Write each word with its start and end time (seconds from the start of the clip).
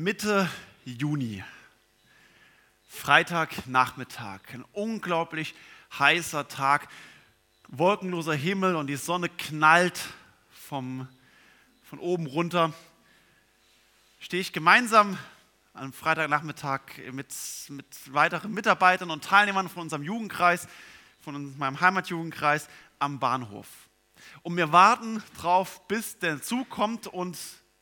Mitte 0.00 0.48
Juni, 0.86 1.44
Freitagnachmittag, 2.88 4.40
ein 4.54 4.64
unglaublich 4.72 5.54
heißer 5.98 6.48
Tag, 6.48 6.88
wolkenloser 7.68 8.32
Himmel 8.32 8.76
und 8.76 8.86
die 8.86 8.96
Sonne 8.96 9.28
knallt 9.28 10.00
vom, 10.52 11.06
von 11.84 11.98
oben 11.98 12.26
runter. 12.26 12.72
Stehe 14.20 14.40
ich 14.40 14.54
gemeinsam 14.54 15.18
am 15.74 15.92
Freitagnachmittag 15.92 16.80
mit, 17.12 17.34
mit 17.68 18.14
weiteren 18.14 18.54
Mitarbeitern 18.54 19.10
und 19.10 19.22
Teilnehmern 19.22 19.68
von 19.68 19.82
unserem 19.82 20.02
Jugendkreis, 20.02 20.66
von 21.20 21.58
meinem 21.58 21.78
Heimatjugendkreis 21.78 22.70
am 23.00 23.18
Bahnhof. 23.18 23.68
Und 24.40 24.56
wir 24.56 24.72
warten 24.72 25.22
drauf, 25.38 25.86
bis 25.88 26.18
der 26.18 26.40
Zug 26.40 26.70
kommt 26.70 27.06
und 27.06 27.36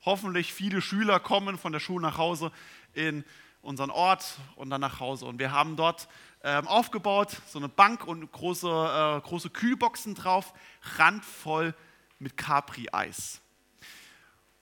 hoffentlich 0.09 0.55
viele 0.55 0.81
Schüler 0.81 1.21
kommen 1.21 1.59
von 1.59 1.71
der 1.71 1.81
Schule 1.81 2.01
nach 2.01 2.17
Hause 2.17 2.51
in 2.95 3.27
unseren 3.61 3.91
Ort 3.91 4.39
und 4.57 4.71
dann 4.71 4.81
nach 4.81 5.01
Hause. 5.01 5.27
Und 5.27 5.39
wir 5.39 5.53
haben 5.53 5.77
dort 5.77 6.09
ähm, 6.43 6.67
aufgebaut, 6.67 7.37
so 7.47 7.59
eine 7.59 7.69
Bank 7.69 8.07
und 8.07 8.33
große, 8.33 8.67
äh, 8.67 9.21
große 9.21 9.51
Kühlboxen 9.51 10.15
drauf, 10.15 10.55
randvoll 10.97 11.75
mit 12.19 12.39
Capri-Eis. 12.39 13.43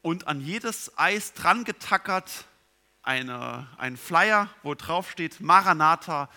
Und 0.03 0.27
an 0.27 0.41
jedes 0.41 0.99
Eis 0.99 1.33
dran 1.33 1.63
getackert 1.63 2.47
eine, 3.05 3.69
ein 3.79 3.97
Flyer, 3.97 4.51
wo 4.65 4.75
drauf 4.75 5.13
steht 5.13 5.41
Maranatha, 5.41 6.29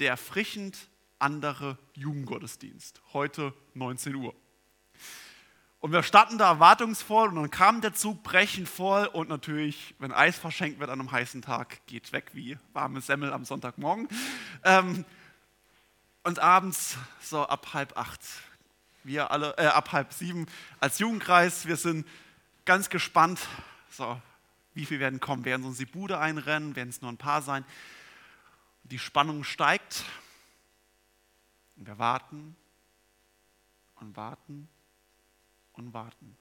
der 0.00 0.10
erfrischend 0.10 0.88
andere 1.20 1.78
Jugendgottesdienst, 1.94 3.02
heute 3.12 3.54
19 3.74 4.16
Uhr. 4.16 4.34
Und 5.82 5.90
wir 5.90 6.04
standen 6.04 6.38
da 6.38 6.48
erwartungsvoll 6.48 7.30
und 7.30 7.34
dann 7.34 7.50
kam 7.50 7.80
der 7.80 7.92
Zug 7.92 8.22
brechend 8.22 8.68
voll 8.68 9.04
und 9.06 9.28
natürlich, 9.28 9.96
wenn 9.98 10.12
Eis 10.12 10.38
verschenkt 10.38 10.78
wird 10.78 10.88
an 10.90 11.00
einem 11.00 11.10
heißen 11.10 11.42
Tag, 11.42 11.84
geht 11.88 12.12
weg 12.12 12.30
wie 12.34 12.56
warme 12.72 13.00
Semmel 13.00 13.32
am 13.32 13.44
Sonntagmorgen. 13.44 14.06
Ähm, 14.62 15.04
und 16.22 16.38
abends 16.38 16.98
so 17.20 17.44
ab 17.48 17.74
halb 17.74 17.98
acht, 17.98 18.20
wir 19.02 19.32
alle, 19.32 19.56
äh, 19.58 19.66
ab 19.66 19.90
halb 19.90 20.12
sieben 20.12 20.46
als 20.78 21.00
Jugendkreis, 21.00 21.66
wir 21.66 21.76
sind 21.76 22.06
ganz 22.64 22.88
gespannt, 22.88 23.40
so, 23.90 24.22
wie 24.74 24.86
viel 24.86 25.00
werden 25.00 25.18
kommen, 25.18 25.44
werden 25.44 25.62
sie 25.62 25.68
uns 25.68 25.78
die 25.78 25.86
Bude 25.86 26.20
einrennen, 26.20 26.76
werden 26.76 26.90
es 26.90 27.02
nur 27.02 27.10
ein 27.10 27.18
paar 27.18 27.42
sein. 27.42 27.64
Die 28.84 29.00
Spannung 29.00 29.42
steigt 29.42 30.04
und 31.74 31.88
wir 31.88 31.98
warten 31.98 32.54
und 33.96 34.16
warten 34.16 34.68
und 35.72 35.92
warten. 35.92 36.36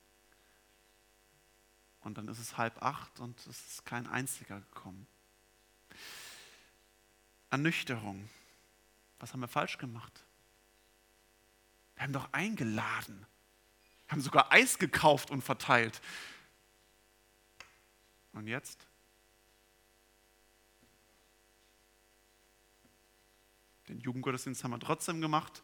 Und 2.02 2.18
dann 2.18 2.28
ist 2.28 2.40
es 2.40 2.58
halb 2.58 2.82
acht 2.82 3.20
und 3.20 3.40
es 3.48 3.68
ist 3.68 3.86
kein 3.86 4.08
einziger 4.08 4.60
gekommen. 4.60 5.08
Ernüchterung. 7.50 8.30
Was 9.20 9.34
haben 9.34 9.42
wir 9.42 9.48
falsch 9.48 9.78
gemacht? 9.78 10.24
Wir 11.96 12.04
haben 12.04 12.14
doch 12.14 12.34
eingeladen. 12.34 13.26
Wir 14.08 14.14
haben 14.14 14.22
sogar 14.22 14.52
Eis 14.52 14.80
gekauft 14.80 15.30
und 15.30 15.44
verteilt. 15.44 16.02
Und 18.34 18.48
jetzt? 18.48 18.88
Den 23.88 24.00
Jugendgottesdienst 24.00 24.64
haben 24.64 24.72
wir 24.72 24.80
trotzdem 24.80 25.22
gemacht. 25.22 25.62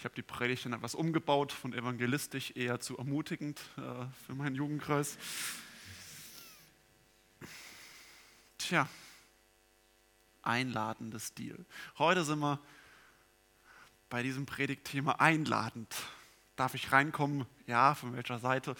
Ich 0.00 0.04
habe 0.04 0.14
die 0.14 0.22
Predigt 0.22 0.64
dann 0.64 0.72
etwas 0.72 0.94
umgebaut, 0.94 1.52
von 1.52 1.74
evangelistisch 1.74 2.52
eher 2.56 2.80
zu 2.80 2.96
ermutigend 2.96 3.60
äh, 3.76 4.06
für 4.24 4.34
meinen 4.34 4.54
Jugendkreis. 4.54 5.18
Tja, 8.56 8.88
einladendes 10.40 11.26
Stil. 11.26 11.66
Heute 11.98 12.24
sind 12.24 12.38
wir 12.38 12.58
bei 14.08 14.22
diesem 14.22 14.46
Predigtthema 14.46 15.16
einladend. 15.18 15.94
Darf 16.56 16.72
ich 16.72 16.90
reinkommen? 16.92 17.44
Ja, 17.66 17.94
von 17.94 18.16
welcher 18.16 18.38
Seite? 18.38 18.76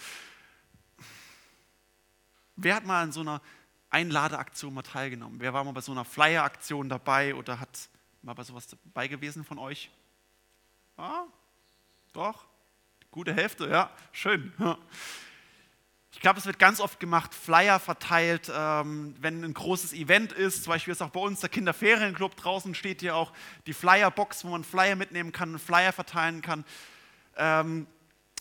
Wer 2.55 2.73
hat 2.73 2.87
mal 2.87 3.03
an 3.03 3.11
so 3.11 3.19
einer 3.19 3.43
Einladeaktion 3.91 4.73
mal 4.73 4.81
teilgenommen? 4.81 5.39
Wer 5.39 5.53
war 5.53 5.63
mal 5.63 5.73
bei 5.73 5.81
so 5.81 5.91
einer 5.91 6.03
Flyer-Aktion 6.03 6.89
dabei 6.89 7.35
oder 7.35 7.59
hat 7.59 7.89
mal 8.23 8.33
bei 8.33 8.43
sowas 8.43 8.65
dabei 8.65 9.07
gewesen 9.07 9.43
von 9.43 9.59
euch? 9.59 9.91
Ah, 10.97 11.23
doch, 12.13 12.45
gute 13.09 13.33
Hälfte, 13.33 13.67
ja, 13.67 13.89
schön. 14.11 14.53
Ich 16.13 16.19
glaube, 16.19 16.39
es 16.39 16.45
wird 16.45 16.59
ganz 16.59 16.79
oft 16.79 16.99
gemacht, 16.99 17.33
Flyer 17.33 17.79
verteilt, 17.79 18.51
ähm, 18.53 19.15
wenn 19.19 19.43
ein 19.43 19.53
großes 19.53 19.93
Event 19.93 20.33
ist. 20.33 20.65
Zum 20.65 20.71
Beispiel 20.71 20.91
ist 20.91 21.01
auch 21.01 21.09
bei 21.09 21.21
uns 21.21 21.39
der 21.39 21.49
Kinderferienclub 21.49 22.35
draußen, 22.35 22.75
steht 22.75 22.99
hier 22.99 23.15
auch 23.15 23.31
die 23.65 23.73
Flyerbox, 23.73 24.43
wo 24.43 24.49
man 24.49 24.63
Flyer 24.63 24.95
mitnehmen 24.95 25.31
kann, 25.31 25.57
Flyer 25.57 25.93
verteilen 25.93 26.41
kann. 26.41 26.65
Ähm, 27.37 27.87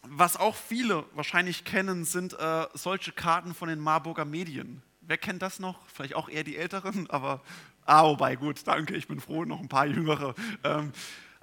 was 0.02 0.36
auch 0.36 0.56
viele 0.56 1.04
wahrscheinlich 1.14 1.64
kennen, 1.64 2.04
sind 2.04 2.38
äh, 2.38 2.66
solche 2.74 3.12
Karten 3.12 3.54
von 3.54 3.68
den 3.68 3.78
Marburger 3.78 4.24
Medien. 4.24 4.82
Wer 5.00 5.18
kennt 5.18 5.40
das 5.40 5.58
noch? 5.58 5.78
Vielleicht 5.88 6.14
auch 6.14 6.28
eher 6.28 6.44
die 6.44 6.56
Älteren, 6.56 7.08
aber 7.08 7.40
ah, 7.84 8.04
wobei, 8.04 8.36
gut, 8.36 8.66
danke, 8.66 8.94
ich 8.96 9.08
bin 9.08 9.20
froh, 9.20 9.44
noch 9.44 9.60
ein 9.60 9.68
paar 9.68 9.86
Jüngere. 9.86 10.34
Ähm, 10.64 10.92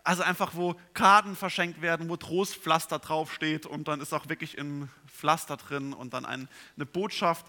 also 0.08 0.24
einfach, 0.24 0.56
wo 0.56 0.76
Karten 0.94 1.36
verschenkt 1.36 1.82
werden, 1.82 2.08
wo 2.08 2.16
Trostpflaster 2.16 2.98
draufsteht 3.00 3.66
und 3.66 3.90
dann 3.90 4.00
ist 4.00 4.14
auch 4.14 4.30
wirklich 4.30 4.58
ein 4.58 4.90
Pflaster 5.06 5.58
drin 5.58 5.92
und 5.92 6.14
dann 6.14 6.26
ein, 6.26 6.48
eine 6.78 6.86
Botschaft 6.86 7.46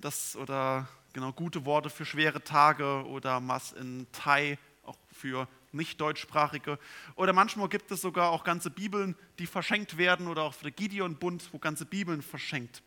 das, 0.00 0.34
oder 0.34 0.88
genau 1.12 1.32
gute 1.32 1.64
Worte 1.64 1.88
für 1.88 2.04
schwere 2.04 2.42
Tage 2.42 3.06
oder 3.06 3.40
was 3.46 3.70
in 3.70 4.08
Thai 4.10 4.58
auch 4.84 4.96
für 5.12 5.46
nicht 5.70 6.00
deutschsprachige. 6.00 6.80
Oder 7.14 7.32
manchmal 7.32 7.68
gibt 7.68 7.92
es 7.92 8.00
sogar 8.00 8.30
auch 8.30 8.42
ganze 8.42 8.72
Bibeln, 8.72 9.14
die 9.38 9.46
verschenkt 9.46 9.96
werden 9.96 10.26
oder 10.26 10.42
auch 10.42 10.54
für 10.54 10.64
den 10.64 10.74
Gideon-Bund, 10.74 11.50
wo 11.52 11.60
ganze 11.60 11.86
Bibeln 11.86 12.22
verschenkt. 12.22 12.82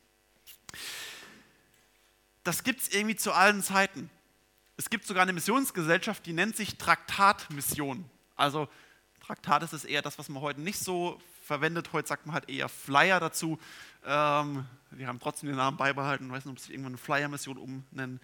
Das 2.44 2.66
gibt 2.66 2.82
es 2.82 2.90
irgendwie 2.90 3.16
zu 3.16 3.32
allen 3.32 3.64
Zeiten. 3.64 4.10
Es 4.76 4.90
gibt 4.90 5.06
sogar 5.06 5.24
eine 5.24 5.32
Missionsgesellschaft, 5.32 6.26
die 6.26 6.34
nennt 6.34 6.58
sich 6.58 6.78
Traktatmission. 6.78 8.04
Also 8.36 8.68
Traktat 9.26 9.64
ist 9.64 9.72
es 9.72 9.86
eher 9.86 10.02
das, 10.02 10.20
was 10.20 10.28
man 10.28 10.42
heute 10.42 10.60
nicht 10.60 10.80
so 10.80 11.18
verwendet. 11.42 11.94
Heute 11.94 12.10
sagt 12.10 12.26
man 12.26 12.34
halt 12.34 12.50
eher 12.50 12.68
Flyer 12.68 13.22
dazu. 13.22 13.58
Ähm, 14.06 14.66
wir 14.92 15.08
haben 15.08 15.20
trotzdem 15.22 15.48
den 15.48 15.56
Namen 15.56 15.78
beibehalten. 15.78 16.26
Ich 16.26 16.32
weiß 16.32 16.44
nicht, 16.44 16.52
ob 16.52 16.60
sich 16.60 16.72
irgendwann 16.72 16.92
eine 16.92 16.98
Flyer-Mission 16.98 17.58
umnennen. 17.58 18.20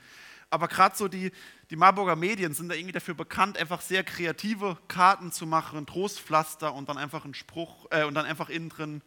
Aber 0.49 0.67
gerade 0.67 0.97
so 0.97 1.07
die, 1.07 1.31
die 1.69 1.77
Marburger 1.77 2.17
Medien 2.17 2.53
sind 2.53 2.67
da 2.67 2.75
irgendwie 2.75 2.91
dafür 2.91 3.13
bekannt, 3.13 3.57
einfach 3.57 3.79
sehr 3.79 4.03
kreative 4.03 4.77
Karten 4.89 5.31
zu 5.31 5.45
machen, 5.45 5.85
Trostpflaster 5.85 6.73
und 6.73 6.89
dann 6.89 6.97
einfach 6.97 7.23
einen 7.23 7.33
Spruch 7.33 7.85
äh, 7.91 8.03
und 8.03 8.15
dann 8.15 8.25
einfach 8.25 8.49
innen 8.49 8.67
drin, 8.67 9.01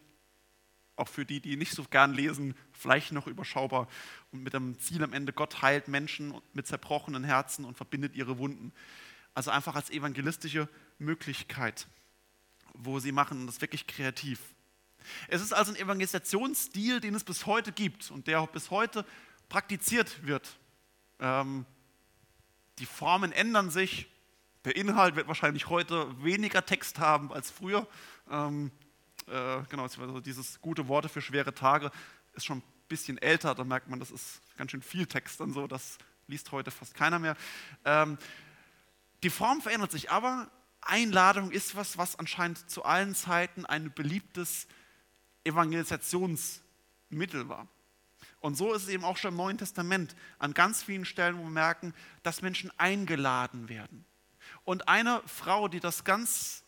auch 0.97 1.09
für 1.09 1.27
die, 1.27 1.41
die 1.41 1.57
nicht 1.57 1.73
so 1.73 1.85
gern 1.85 2.15
lesen, 2.15 2.55
vielleicht 2.73 3.13
noch 3.13 3.27
überschaubar 3.27 3.89
und 4.31 4.43
mit 4.43 4.55
dem 4.55 4.79
Ziel 4.79 5.03
am 5.03 5.13
Ende, 5.13 5.33
Gott 5.33 5.61
heilt 5.61 5.89
Menschen 5.89 6.35
mit 6.55 6.67
zerbrochenen 6.67 7.25
Herzen 7.25 7.65
und 7.65 7.77
verbindet 7.77 8.15
ihre 8.15 8.39
Wunden. 8.39 8.73
Also 9.35 9.51
einfach 9.51 9.75
als 9.75 9.91
evangelistische 9.91 10.69
Möglichkeit, 10.99 11.87
wo 12.75 12.99
sie 12.99 13.13
machen 13.13 13.47
das 13.47 13.61
wirklich 13.61 13.87
kreativ. 13.87 14.41
Es 15.29 15.41
ist 15.41 15.53
also 15.53 15.73
ein 15.73 15.77
Evangelisationsstil, 15.77 17.01
den 17.01 17.15
es 17.15 17.25
bis 17.25 17.47
heute 17.47 17.73
gibt 17.73 18.11
und 18.11 18.27
der 18.27 18.41
auch 18.41 18.49
bis 18.49 18.71
heute 18.71 19.05
praktiziert 19.49 20.25
wird. 20.27 20.57
Ähm, 21.19 21.67
die 22.79 22.87
Formen 22.87 23.33
ändern 23.33 23.71
sich. 23.71 24.09
Der 24.65 24.77
Inhalt 24.77 25.17
wird 25.17 25.27
wahrscheinlich 25.29 25.69
heute 25.69 26.23
weniger 26.23 26.65
Text 26.65 26.99
haben 26.99 27.33
als 27.33 27.51
früher. 27.51 27.87
Ähm, 28.31 28.71
äh, 29.27 29.63
genau, 29.69 29.83
also 29.83 30.21
dieses 30.21 30.61
gute 30.61 30.89
Worte 30.89 31.09
für 31.09 31.21
schwere 31.21 31.55
Tage 31.55 31.91
ist 32.35 32.45
schon 32.45 32.59
ein 32.59 32.63
bisschen 32.89 33.19
älter. 33.19 33.55
Da 33.55 33.65
merkt 33.65 33.89
man, 33.89 33.99
das 33.99 34.11
ist 34.11 34.41
ganz 34.57 34.71
schön 34.71 34.83
viel 34.83 35.07
Text 35.07 35.41
und 35.41 35.53
so. 35.53 35.67
Das 35.67 35.99
liest 36.29 36.53
heute 36.53 36.71
fast 36.71 36.95
keiner 36.95 37.19
mehr. 37.19 37.37
Ähm, 37.85 38.19
die 39.23 39.31
Form 39.31 39.61
verändert 39.61 39.93
sich, 39.93 40.11
aber 40.11 40.51
Einladung 40.81 41.51
ist 41.51 41.77
was, 41.77 41.97
was 41.97 42.19
anscheinend 42.19 42.71
zu 42.71 42.85
allen 42.85 43.15
Zeiten 43.15 43.67
ein 43.67 43.93
beliebtes 43.93 44.67
Evangelisationsmittel 45.45 47.49
war. 47.49 47.69
Und 48.41 48.57
so 48.57 48.75
ist 48.75 48.83
es 48.83 48.89
eben 48.89 49.05
auch 49.05 49.17
schon 49.17 49.31
im 49.31 49.37
Neuen 49.37 49.59
Testament 49.59 50.17
an 50.39 50.53
ganz 50.53 50.83
vielen 50.83 51.05
Stellen, 51.05 51.39
wo 51.39 51.45
wir 51.45 51.51
merken, 51.51 51.95
dass 52.25 52.43
Menschen 52.43 52.73
eingeladen 52.79 53.69
werden. 53.69 54.05
Und 54.65 54.89
eine 54.89 55.23
Frau, 55.27 55.69
die 55.69 55.81
das 55.81 56.05
ganz 56.05 56.65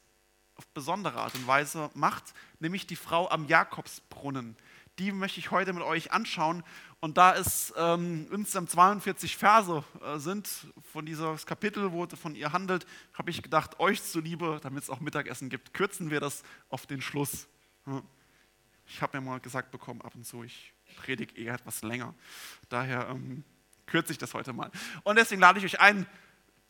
auf 0.56 0.66
besondere 0.68 1.18
Art 1.18 1.34
und 1.34 1.46
Weise 1.48 1.90
macht, 1.94 2.32
nämlich 2.60 2.86
die 2.86 2.96
Frau 2.96 3.28
am 3.28 3.46
Jakobsbrunnen. 3.46 4.56
Die 4.98 5.10
möchte 5.10 5.40
ich 5.40 5.50
heute 5.50 5.72
mit 5.72 5.82
euch 5.82 6.12
anschauen. 6.12 6.62
Und 7.00 7.18
da 7.18 7.34
es 7.34 7.74
ähm, 7.76 8.28
insgesamt 8.30 8.70
42 8.70 9.36
Verse 9.36 9.84
äh, 10.02 10.18
sind 10.18 10.48
von 10.92 11.04
diesem 11.04 11.36
Kapitel, 11.44 11.92
wo 11.92 12.04
es 12.04 12.18
von 12.18 12.34
ihr 12.34 12.52
handelt, 12.52 12.86
habe 13.12 13.30
ich 13.30 13.42
gedacht, 13.42 13.78
euch 13.80 14.02
zuliebe, 14.02 14.60
damit 14.62 14.84
es 14.84 14.90
auch 14.90 15.00
Mittagessen 15.00 15.50
gibt, 15.50 15.74
kürzen 15.74 16.10
wir 16.10 16.20
das 16.20 16.42
auf 16.70 16.86
den 16.86 17.02
Schluss. 17.02 17.46
Ich 18.86 19.02
habe 19.02 19.20
mir 19.20 19.26
mal 19.26 19.40
gesagt 19.40 19.70
bekommen, 19.70 20.00
ab 20.02 20.14
und 20.14 20.24
zu, 20.24 20.44
ich 20.44 20.72
predige 20.96 21.36
eher 21.36 21.54
etwas 21.54 21.82
länger. 21.82 22.14
Daher 22.68 23.08
ähm, 23.10 23.44
kürze 23.86 24.12
ich 24.12 24.18
das 24.18 24.32
heute 24.32 24.52
mal. 24.52 24.70
Und 25.02 25.16
deswegen 25.16 25.40
lade 25.40 25.58
ich 25.58 25.64
euch 25.64 25.80
ein, 25.80 26.06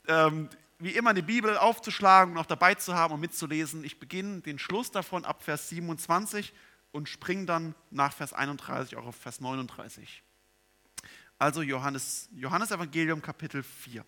ähm, 0.09 0.49
wie 0.79 0.91
immer 0.91 1.15
die 1.15 1.23
Bibel 1.23 1.57
aufzuschlagen 1.57 2.35
und 2.35 2.41
auch 2.41 2.47
dabei 2.47 2.75
zu 2.75 2.95
haben 2.95 3.15
und 3.15 3.21
mitzulesen. 3.21 3.85
Ich 3.85 4.01
beginne 4.01 4.41
den 4.41 4.59
Schluss 4.59 4.91
davon 4.91 5.25
ab 5.25 5.43
Vers 5.43 5.69
27 5.69 6.53
und 6.95 7.09
springe 7.09 7.45
dann 7.45 7.75
nach 7.91 8.13
Vers 8.13 8.33
31 8.33 8.97
auch 8.97 9.07
auf 9.07 9.17
Vers 9.17 9.41
39. 9.41 10.23
Also 11.41 11.61
Johannes, 11.61 12.29
Johannes 12.37 12.71
Evangelium 12.71 13.21
Kapitel 13.21 13.65
4. 13.65 14.07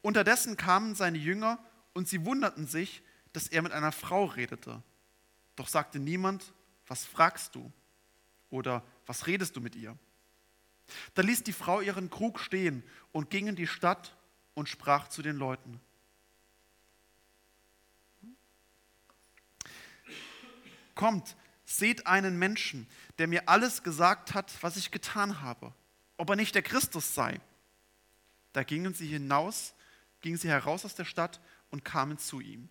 Unterdessen 0.00 0.56
kamen 0.56 0.94
seine 0.94 1.18
Jünger 1.18 1.58
und 1.92 2.08
sie 2.08 2.24
wunderten 2.24 2.66
sich, 2.66 3.02
dass 3.34 3.46
er 3.48 3.60
mit 3.60 3.72
einer 3.72 3.92
Frau 3.92 4.24
redete. 4.24 4.82
Doch 5.54 5.68
sagte 5.68 5.98
niemand, 5.98 6.54
was 6.86 7.04
fragst 7.04 7.54
du? 7.54 7.70
Oder 8.48 8.82
was 9.04 9.26
redest 9.26 9.56
du 9.56 9.60
mit 9.60 9.76
ihr? 9.76 9.98
Da 11.12 11.20
ließ 11.20 11.42
die 11.42 11.52
Frau 11.52 11.82
ihren 11.82 12.08
Krug 12.08 12.40
stehen 12.40 12.82
und 13.12 13.28
ging 13.28 13.48
in 13.48 13.56
die 13.56 13.66
Stadt 13.66 14.16
und 14.54 14.70
sprach 14.70 15.08
zu 15.08 15.20
den 15.20 15.36
Leuten. 15.36 15.78
Kommt, 20.94 21.36
seht 21.64 22.06
einen 22.06 22.38
Menschen, 22.38 22.86
der 23.18 23.26
mir 23.26 23.48
alles 23.48 23.82
gesagt 23.82 24.34
hat, 24.34 24.52
was 24.62 24.76
ich 24.76 24.90
getan 24.90 25.40
habe, 25.40 25.72
ob 26.16 26.30
er 26.30 26.36
nicht 26.36 26.54
der 26.54 26.62
Christus 26.62 27.14
sei. 27.14 27.40
Da 28.52 28.62
gingen 28.62 28.94
sie 28.94 29.06
hinaus, 29.06 29.74
gingen 30.20 30.38
sie 30.38 30.48
heraus 30.48 30.84
aus 30.84 30.94
der 30.94 31.04
Stadt 31.04 31.40
und 31.70 31.84
kamen 31.84 32.18
zu 32.18 32.40
ihm. 32.40 32.68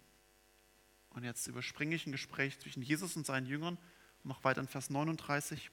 Und 1.10 1.24
jetzt 1.24 1.48
überspringe 1.48 1.96
ich 1.96 2.08
ein 2.08 2.12
Gespräch 2.12 2.60
zwischen 2.60 2.82
Jesus 2.82 3.16
und 3.16 3.26
seinen 3.26 3.46
Jüngern, 3.46 3.78
noch 4.24 4.44
weiter 4.44 4.62
in 4.62 4.68
Vers 4.68 4.90
39. 4.90 5.70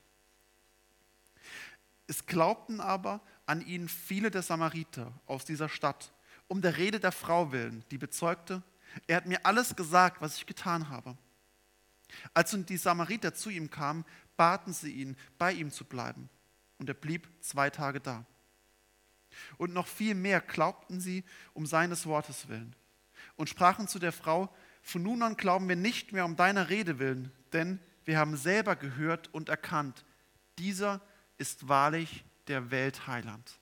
Es 2.06 2.26
glaubten 2.26 2.80
aber 2.80 3.20
an 3.46 3.64
ihn 3.64 3.88
viele 3.88 4.30
der 4.30 4.42
Samariter 4.42 5.12
aus 5.26 5.44
dieser 5.44 5.68
Stadt, 5.68 6.12
um 6.48 6.60
der 6.60 6.76
Rede 6.76 6.98
der 6.98 7.12
Frau 7.12 7.52
willen, 7.52 7.84
die 7.90 7.98
bezeugte, 7.98 8.62
er 9.06 9.16
hat 9.18 9.26
mir 9.26 9.46
alles 9.46 9.76
gesagt, 9.76 10.20
was 10.20 10.36
ich 10.36 10.46
getan 10.46 10.88
habe. 10.88 11.16
Als 12.34 12.52
nun 12.52 12.66
die 12.66 12.76
Samariter 12.76 13.34
zu 13.34 13.50
ihm 13.50 13.70
kamen, 13.70 14.04
baten 14.36 14.72
sie 14.72 14.92
ihn, 14.92 15.16
bei 15.38 15.52
ihm 15.52 15.70
zu 15.70 15.84
bleiben. 15.84 16.28
Und 16.78 16.88
er 16.88 16.94
blieb 16.94 17.28
zwei 17.40 17.70
Tage 17.70 18.00
da. 18.00 18.24
Und 19.58 19.72
noch 19.72 19.86
viel 19.86 20.14
mehr 20.14 20.40
glaubten 20.40 21.00
sie 21.00 21.24
um 21.54 21.66
seines 21.66 22.06
Wortes 22.06 22.48
willen 22.48 22.74
und 23.36 23.48
sprachen 23.48 23.88
zu 23.88 23.98
der 23.98 24.12
Frau, 24.12 24.54
von 24.82 25.02
nun 25.02 25.22
an 25.22 25.36
glauben 25.36 25.68
wir 25.68 25.76
nicht 25.76 26.12
mehr 26.12 26.24
um 26.24 26.36
deiner 26.36 26.68
Rede 26.68 26.98
willen, 26.98 27.32
denn 27.52 27.80
wir 28.04 28.18
haben 28.18 28.36
selber 28.36 28.76
gehört 28.76 29.32
und 29.32 29.48
erkannt, 29.48 30.04
dieser 30.58 31.00
ist 31.38 31.68
wahrlich 31.68 32.24
der 32.48 32.70
Weltheiland. 32.70 33.59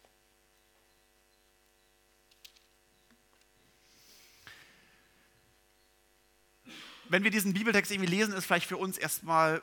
Wenn 7.11 7.25
wir 7.25 7.31
diesen 7.31 7.55
Bibeltext 7.55 7.91
irgendwie 7.91 8.11
lesen, 8.11 8.35
ist 8.35 8.45
vielleicht 8.45 8.67
für 8.67 8.77
uns 8.77 8.99
erstmal 8.99 9.63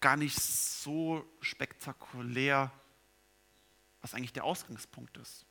gar 0.00 0.16
nicht 0.16 0.40
so 0.40 1.24
spektakulär, 1.40 2.72
was 4.00 4.14
eigentlich 4.14 4.32
der 4.32 4.44
Ausgangspunkt 4.44 5.16
ist. 5.18 5.46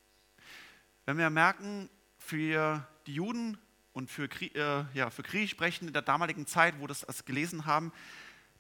Wenn 1.05 1.17
wir 1.17 1.29
merken, 1.29 1.89
für 2.17 2.85
die 3.05 3.13
Juden 3.13 3.57
und 3.93 4.11
für, 4.11 4.25
äh, 4.25 4.85
ja, 4.93 5.09
für 5.09 5.23
Griechisch 5.23 5.51
sprechende 5.51 5.89
in 5.89 5.93
der 5.93 6.01
damaligen 6.01 6.45
Zeit, 6.45 6.79
wo 6.79 6.87
das 6.87 7.03
es 7.03 7.23
gelesen 7.23 7.65
haben, 7.65 7.93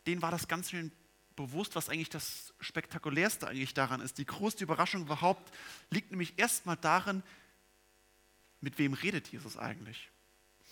denen 0.05 0.21
war 0.21 0.31
das 0.31 0.47
ganz 0.47 0.69
schön 0.69 0.93
bewusst, 1.35 1.75
was 1.75 1.89
eigentlich 1.89 2.09
das 2.09 2.53
Spektakulärste 2.61 3.47
eigentlich 3.47 3.73
daran 3.73 3.99
ist. 3.99 4.17
Die 4.17 4.25
größte 4.25 4.63
Überraschung 4.63 5.01
überhaupt 5.01 5.53
liegt 5.89 6.11
nämlich 6.11 6.39
erstmal 6.39 6.77
darin, 6.77 7.23
mit 8.61 8.79
wem 8.79 8.93
redet 8.93 9.27
Jesus 9.27 9.57
eigentlich? 9.57 10.09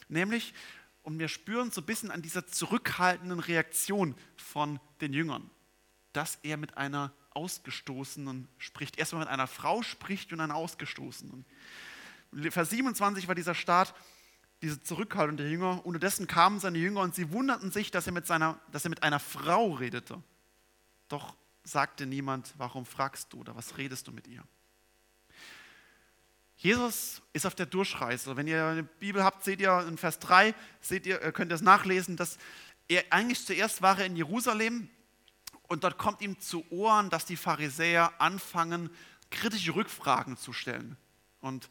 Nämlich, 0.07 0.53
und 1.05 1.19
wir 1.19 1.27
spüren 1.27 1.71
so 1.71 1.81
ein 1.81 1.85
bisschen 1.85 2.09
an 2.09 2.23
dieser 2.23 2.47
zurückhaltenden 2.47 3.39
Reaktion 3.39 4.15
von 4.37 4.79
den 5.01 5.13
Jüngern, 5.13 5.49
dass 6.13 6.39
er 6.41 6.57
mit 6.57 6.77
einer 6.77 7.13
Ausgestoßenen 7.29 8.47
spricht. 8.57 8.97
Erstmal 8.97 9.21
mit 9.21 9.29
einer 9.29 9.45
Frau 9.45 9.83
spricht 9.83 10.33
und 10.33 10.41
einer 10.41 10.55
Ausgestoßenen. 10.55 11.45
Vers 12.49 12.71
27 12.71 13.27
war 13.27 13.35
dieser 13.35 13.53
Start, 13.53 13.93
diese 14.63 14.81
Zurückhaltung 14.81 15.37
der 15.37 15.47
Jünger. 15.47 15.85
Unterdessen 15.85 16.25
kamen 16.25 16.59
seine 16.59 16.79
Jünger 16.79 17.01
und 17.01 17.13
sie 17.13 17.31
wunderten 17.31 17.71
sich, 17.71 17.91
dass 17.91 18.07
er 18.07 18.13
mit, 18.13 18.25
seiner, 18.25 18.59
dass 18.71 18.83
er 18.85 18.89
mit 18.89 19.03
einer 19.03 19.19
Frau 19.19 19.73
redete. 19.73 20.23
Doch 21.07 21.35
sagte 21.63 22.07
niemand, 22.07 22.55
warum 22.57 22.85
fragst 22.85 23.31
du 23.31 23.41
oder 23.41 23.55
was 23.55 23.77
redest 23.77 24.07
du 24.07 24.11
mit 24.11 24.27
ihr? 24.27 24.43
Jesus 26.65 27.21
ist 27.31 27.45
auf 27.45 27.53
der 27.53 27.67
Durchreise. 27.67 28.35
Wenn 28.35 28.47
ihr 28.47 28.65
eine 28.65 28.81
Bibel 28.81 29.23
habt, 29.23 29.43
seht 29.43 29.61
ihr 29.61 29.85
in 29.87 29.99
Vers 29.99 30.17
3, 30.17 30.55
seht 30.81 31.05
ihr, 31.05 31.19
könnt 31.31 31.51
ihr 31.51 31.55
es 31.55 31.61
nachlesen, 31.61 32.17
dass 32.17 32.39
er 32.87 33.03
eigentlich 33.11 33.45
zuerst 33.45 33.83
war 33.83 33.99
er 33.99 34.07
in 34.07 34.15
Jerusalem 34.15 34.89
und 35.67 35.83
dort 35.83 35.99
kommt 35.99 36.21
ihm 36.21 36.39
zu 36.39 36.65
Ohren, 36.71 37.11
dass 37.11 37.23
die 37.25 37.35
Pharisäer 37.35 38.19
anfangen, 38.19 38.89
kritische 39.29 39.75
Rückfragen 39.75 40.37
zu 40.37 40.53
stellen. 40.53 40.97
Und 41.39 41.69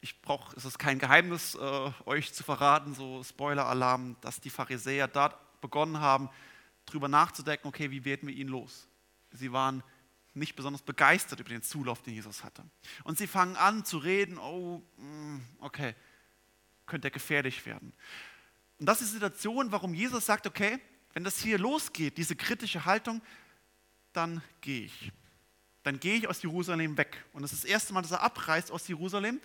ich 0.00 0.22
brauche, 0.22 0.54
es 0.56 0.64
ist 0.64 0.78
kein 0.78 1.00
Geheimnis, 1.00 1.56
äh, 1.56 1.90
euch 2.06 2.32
zu 2.32 2.44
verraten, 2.44 2.94
so 2.94 3.24
Spoiler-Alarm, 3.24 4.14
dass 4.20 4.40
die 4.40 4.50
Pharisäer 4.50 5.08
dort 5.08 5.60
begonnen 5.60 5.98
haben, 5.98 6.30
darüber 6.86 7.08
nachzudenken, 7.08 7.66
okay, 7.66 7.90
wie 7.90 8.04
werden 8.04 8.28
wir 8.28 8.36
ihn 8.36 8.46
los? 8.46 8.86
Sie 9.32 9.50
waren 9.50 9.82
nicht 10.34 10.56
besonders 10.56 10.82
begeistert 10.82 11.40
über 11.40 11.48
den 11.48 11.62
Zulauf, 11.62 12.02
den 12.02 12.14
Jesus 12.14 12.42
hatte. 12.44 12.64
Und 13.04 13.18
sie 13.18 13.26
fangen 13.26 13.56
an 13.56 13.84
zu 13.84 13.98
reden, 13.98 14.38
oh, 14.38 14.82
mm, 14.96 15.40
okay, 15.60 15.94
könnte 16.86 17.08
er 17.08 17.12
gefährlich 17.12 17.64
werden. 17.66 17.92
Und 18.78 18.86
das 18.86 19.00
ist 19.00 19.08
die 19.08 19.14
Situation, 19.14 19.70
warum 19.72 19.94
Jesus 19.94 20.26
sagt, 20.26 20.46
okay, 20.46 20.78
wenn 21.12 21.24
das 21.24 21.40
hier 21.40 21.58
losgeht, 21.58 22.18
diese 22.18 22.34
kritische 22.34 22.84
Haltung, 22.84 23.22
dann 24.12 24.42
gehe 24.60 24.86
ich. 24.86 25.12
Dann 25.84 26.00
gehe 26.00 26.16
ich 26.16 26.28
aus 26.28 26.42
Jerusalem 26.42 26.96
weg. 26.96 27.24
Und 27.32 27.42
das 27.42 27.52
ist 27.52 27.64
das 27.64 27.70
erste 27.70 27.92
Mal, 27.92 28.02
dass 28.02 28.10
er 28.10 28.22
abreist 28.22 28.70
aus 28.72 28.88
Jerusalem. 28.88 29.40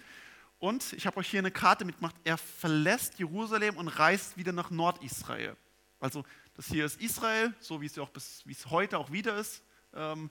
Und 0.58 0.94
ich 0.94 1.06
habe 1.06 1.18
euch 1.18 1.30
hier 1.30 1.40
eine 1.40 1.52
Karte 1.52 1.86
mitgemacht. 1.86 2.16
Er 2.24 2.38
verlässt 2.38 3.20
Jerusalem 3.20 3.78
und 3.78 3.88
reist 3.88 4.38
wieder 4.38 4.52
nach 4.52 4.72
Nordisrael. 4.72 5.56
Also 6.00 6.24
das 6.56 6.68
hier 6.68 6.86
ist 6.86 7.00
Israel, 7.02 7.54
so 7.60 7.82
wie 7.82 7.86
es 7.86 7.98
auch 8.00 8.10
bis, 8.10 8.42
wie 8.46 8.54
es 8.54 8.66
heute 8.70 8.98
auch 8.98 9.12
wieder 9.12 9.38
ist. 9.38 9.62
Ähm, 9.94 10.30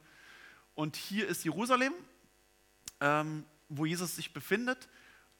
und 0.78 0.94
hier 0.94 1.26
ist 1.26 1.44
Jerusalem, 1.44 1.92
ähm, 3.00 3.44
wo 3.68 3.84
Jesus 3.84 4.14
sich 4.14 4.32
befindet. 4.32 4.88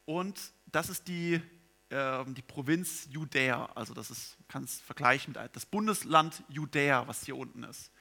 Und 0.04 0.36
das 0.66 0.88
ist 0.88 1.06
die, 1.06 1.40
ähm, 1.92 2.34
die 2.34 2.42
Provinz 2.42 3.06
Judäa. 3.08 3.66
Also 3.76 3.94
das 3.94 4.10
ist, 4.10 4.36
es 4.64 4.80
vergleichen 4.80 5.36
mit 5.36 5.54
das 5.54 5.64
Bundesland 5.64 6.42
Judäa, 6.48 7.06
was 7.06 7.24
hier 7.24 7.36
unten 7.36 7.62
ist. 7.62 7.92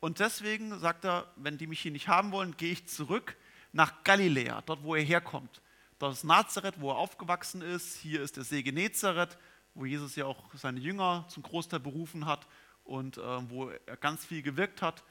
Und 0.00 0.18
deswegen 0.20 0.78
sagt 0.80 1.04
er, 1.04 1.30
wenn 1.36 1.58
die 1.58 1.66
mich 1.66 1.80
hier 1.80 1.92
nicht 1.92 2.08
haben 2.08 2.32
wollen, 2.32 2.56
gehe 2.56 2.72
ich 2.72 2.88
zurück 2.88 3.36
nach 3.72 4.02
Galiläa, 4.02 4.62
dort 4.62 4.82
wo 4.82 4.94
er 4.94 5.04
herkommt. 5.04 5.60
Dort 5.98 6.14
ist 6.14 6.24
Nazareth, 6.24 6.80
wo 6.80 6.90
er 6.92 6.96
aufgewachsen 6.96 7.60
ist. 7.60 7.98
Hier 7.98 8.22
ist 8.22 8.38
der 8.38 8.44
See 8.44 8.62
Genezareth, 8.62 9.36
wo 9.74 9.84
Jesus 9.84 10.16
ja 10.16 10.24
auch 10.24 10.42
seine 10.54 10.80
Jünger 10.80 11.26
zum 11.28 11.42
Großteil 11.42 11.80
berufen 11.80 12.24
hat 12.24 12.46
und 12.82 13.18
äh, 13.18 13.50
wo 13.50 13.68
er 13.68 13.96
ganz 13.98 14.24
viel 14.24 14.40
gewirkt 14.40 14.80
hat. 14.80 15.04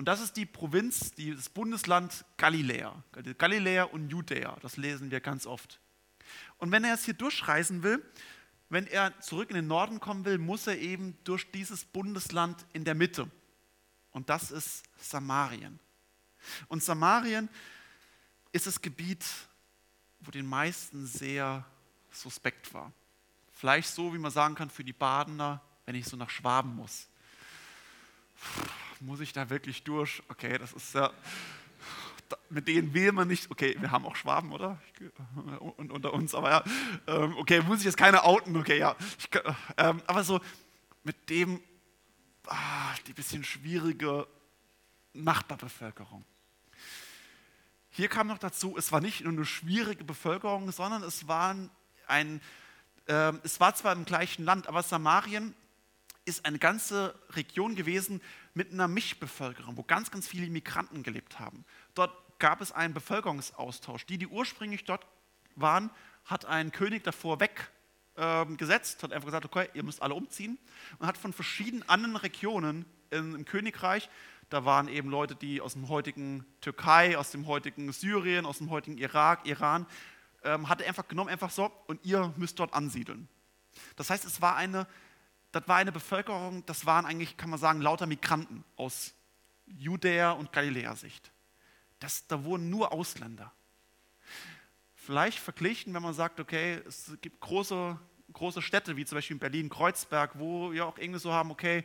Und 0.00 0.06
das 0.06 0.22
ist 0.22 0.38
die 0.38 0.46
Provinz, 0.46 1.12
das 1.14 1.50
Bundesland 1.50 2.24
Galiläa. 2.38 3.04
Galiläa 3.36 3.82
und 3.82 4.08
Judäa, 4.08 4.56
das 4.62 4.78
lesen 4.78 5.10
wir 5.10 5.20
ganz 5.20 5.44
oft. 5.44 5.78
Und 6.56 6.72
wenn 6.72 6.84
er 6.84 6.92
jetzt 6.92 7.04
hier 7.04 7.12
durchreisen 7.12 7.82
will, 7.82 8.02
wenn 8.70 8.86
er 8.86 9.20
zurück 9.20 9.50
in 9.50 9.56
den 9.56 9.66
Norden 9.66 10.00
kommen 10.00 10.24
will, 10.24 10.38
muss 10.38 10.66
er 10.66 10.78
eben 10.78 11.18
durch 11.24 11.50
dieses 11.50 11.84
Bundesland 11.84 12.64
in 12.72 12.86
der 12.86 12.94
Mitte. 12.94 13.30
Und 14.10 14.30
das 14.30 14.50
ist 14.50 14.84
Samarien. 14.98 15.78
Und 16.68 16.82
Samarien 16.82 17.50
ist 18.52 18.66
das 18.66 18.80
Gebiet 18.80 19.26
wo 20.20 20.30
den 20.30 20.46
meisten 20.46 21.06
sehr 21.06 21.62
suspekt 22.10 22.72
war. 22.72 22.90
Vielleicht 23.52 23.90
so, 23.90 24.14
wie 24.14 24.18
man 24.18 24.30
sagen 24.30 24.54
kann, 24.54 24.70
für 24.70 24.82
die 24.82 24.94
Badener, 24.94 25.60
wenn 25.84 25.94
ich 25.94 26.06
so 26.06 26.16
nach 26.16 26.30
Schwaben 26.30 26.74
muss. 26.74 27.06
Muss 29.02 29.20
ich 29.20 29.32
da 29.32 29.48
wirklich 29.48 29.82
durch? 29.82 30.22
Okay, 30.28 30.58
das 30.58 30.74
ist 30.74 30.94
ja. 30.94 31.10
Mit 32.50 32.68
denen 32.68 32.92
will 32.92 33.12
man 33.12 33.28
nicht. 33.28 33.50
Okay, 33.50 33.74
wir 33.80 33.90
haben 33.90 34.04
auch 34.04 34.14
Schwaben, 34.14 34.52
oder? 34.52 34.78
Und 35.78 35.90
unter 35.90 36.12
uns, 36.12 36.34
aber 36.34 36.50
ja. 36.50 36.64
Ähm, 37.06 37.34
okay, 37.38 37.62
muss 37.62 37.78
ich 37.78 37.86
jetzt 37.86 37.96
keine 37.96 38.24
outen? 38.24 38.54
Okay, 38.58 38.78
ja. 38.78 38.94
Ich, 39.18 39.28
ähm, 39.78 40.02
aber 40.06 40.22
so 40.22 40.38
mit 41.02 41.30
dem, 41.30 41.62
ah, 42.46 42.94
die 43.06 43.14
bisschen 43.14 43.42
schwierige 43.42 44.26
Nachbarbevölkerung. 45.14 46.26
Hier 47.88 48.08
kam 48.08 48.26
noch 48.26 48.38
dazu, 48.38 48.76
es 48.76 48.92
war 48.92 49.00
nicht 49.00 49.22
nur 49.22 49.32
eine 49.32 49.46
schwierige 49.46 50.04
Bevölkerung, 50.04 50.70
sondern 50.72 51.02
es, 51.02 51.26
waren 51.26 51.70
ein, 52.06 52.42
äh, 53.06 53.32
es 53.44 53.60
war 53.60 53.74
zwar 53.74 53.94
im 53.94 54.04
gleichen 54.04 54.44
Land, 54.44 54.68
aber 54.68 54.82
Samarien 54.82 55.54
ist 56.30 56.46
eine 56.46 56.58
ganze 56.58 57.14
Region 57.30 57.74
gewesen 57.74 58.20
mit 58.54 58.72
einer 58.72 58.88
Mischbevölkerung, 58.88 59.76
wo 59.76 59.82
ganz, 59.82 60.10
ganz 60.10 60.26
viele 60.26 60.48
Migranten 60.48 61.02
gelebt 61.02 61.38
haben. 61.38 61.64
Dort 61.94 62.12
gab 62.38 62.60
es 62.60 62.72
einen 62.72 62.94
Bevölkerungsaustausch. 62.94 64.06
Die, 64.06 64.18
die 64.18 64.26
ursprünglich 64.26 64.84
dort 64.84 65.06
waren, 65.56 65.90
hat 66.24 66.44
ein 66.46 66.72
König 66.72 67.04
davor 67.04 67.38
weggesetzt, 67.40 68.98
ähm, 68.98 69.02
hat 69.02 69.12
einfach 69.12 69.26
gesagt, 69.26 69.44
okay, 69.44 69.68
ihr 69.74 69.82
müsst 69.82 70.02
alle 70.02 70.14
umziehen 70.14 70.58
und 70.98 71.06
hat 71.06 71.18
von 71.18 71.32
verschiedenen 71.32 71.88
anderen 71.88 72.16
Regionen 72.16 72.86
im 73.10 73.44
Königreich, 73.44 74.08
da 74.50 74.64
waren 74.64 74.88
eben 74.88 75.10
Leute, 75.10 75.36
die 75.36 75.60
aus 75.60 75.74
dem 75.74 75.88
heutigen 75.88 76.44
Türkei, 76.60 77.16
aus 77.16 77.30
dem 77.30 77.46
heutigen 77.46 77.92
Syrien, 77.92 78.46
aus 78.46 78.58
dem 78.58 78.70
heutigen 78.70 78.98
Irak, 78.98 79.46
Iran, 79.46 79.86
ähm, 80.42 80.68
hat 80.68 80.80
er 80.80 80.88
einfach 80.88 81.06
genommen, 81.06 81.30
einfach 81.30 81.50
so, 81.50 81.70
und 81.86 82.04
ihr 82.04 82.32
müsst 82.36 82.58
dort 82.58 82.74
ansiedeln. 82.74 83.28
Das 83.96 84.10
heißt, 84.10 84.24
es 84.24 84.40
war 84.40 84.56
eine, 84.56 84.86
das 85.52 85.66
war 85.66 85.76
eine 85.76 85.92
Bevölkerung, 85.92 86.64
das 86.66 86.86
waren 86.86 87.06
eigentlich, 87.06 87.36
kann 87.36 87.50
man 87.50 87.58
sagen, 87.58 87.80
lauter 87.80 88.06
Migranten 88.06 88.64
aus 88.76 89.14
Judäa 89.66 90.32
und 90.32 90.52
Galiläa-Sicht. 90.52 91.30
da 92.28 92.44
wohnen 92.44 92.70
nur 92.70 92.92
Ausländer. 92.92 93.52
Vielleicht 94.94 95.38
verglichen, 95.38 95.94
wenn 95.94 96.02
man 96.02 96.14
sagt, 96.14 96.40
okay, 96.40 96.80
es 96.86 97.12
gibt 97.20 97.40
große, 97.40 97.98
große 98.32 98.62
Städte, 98.62 98.96
wie 98.96 99.04
zum 99.04 99.16
Beispiel 99.16 99.36
in 99.36 99.40
Berlin-Kreuzberg, 99.40 100.38
wo 100.38 100.72
wir 100.72 100.86
auch 100.86 100.98
irgendwie 100.98 101.20
so 101.20 101.32
haben, 101.32 101.50
okay, 101.50 101.84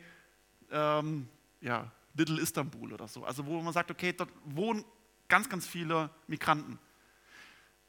ähm, 0.71 1.27
ja, 1.61 1.91
Little 2.13 2.39
Istanbul 2.39 2.93
oder 2.93 3.07
so. 3.07 3.25
Also 3.25 3.45
wo 3.45 3.61
man 3.61 3.73
sagt, 3.73 3.91
okay, 3.91 4.13
dort 4.13 4.29
wohnen 4.45 4.85
ganz, 5.27 5.49
ganz 5.49 5.67
viele 5.67 6.09
Migranten. 6.27 6.79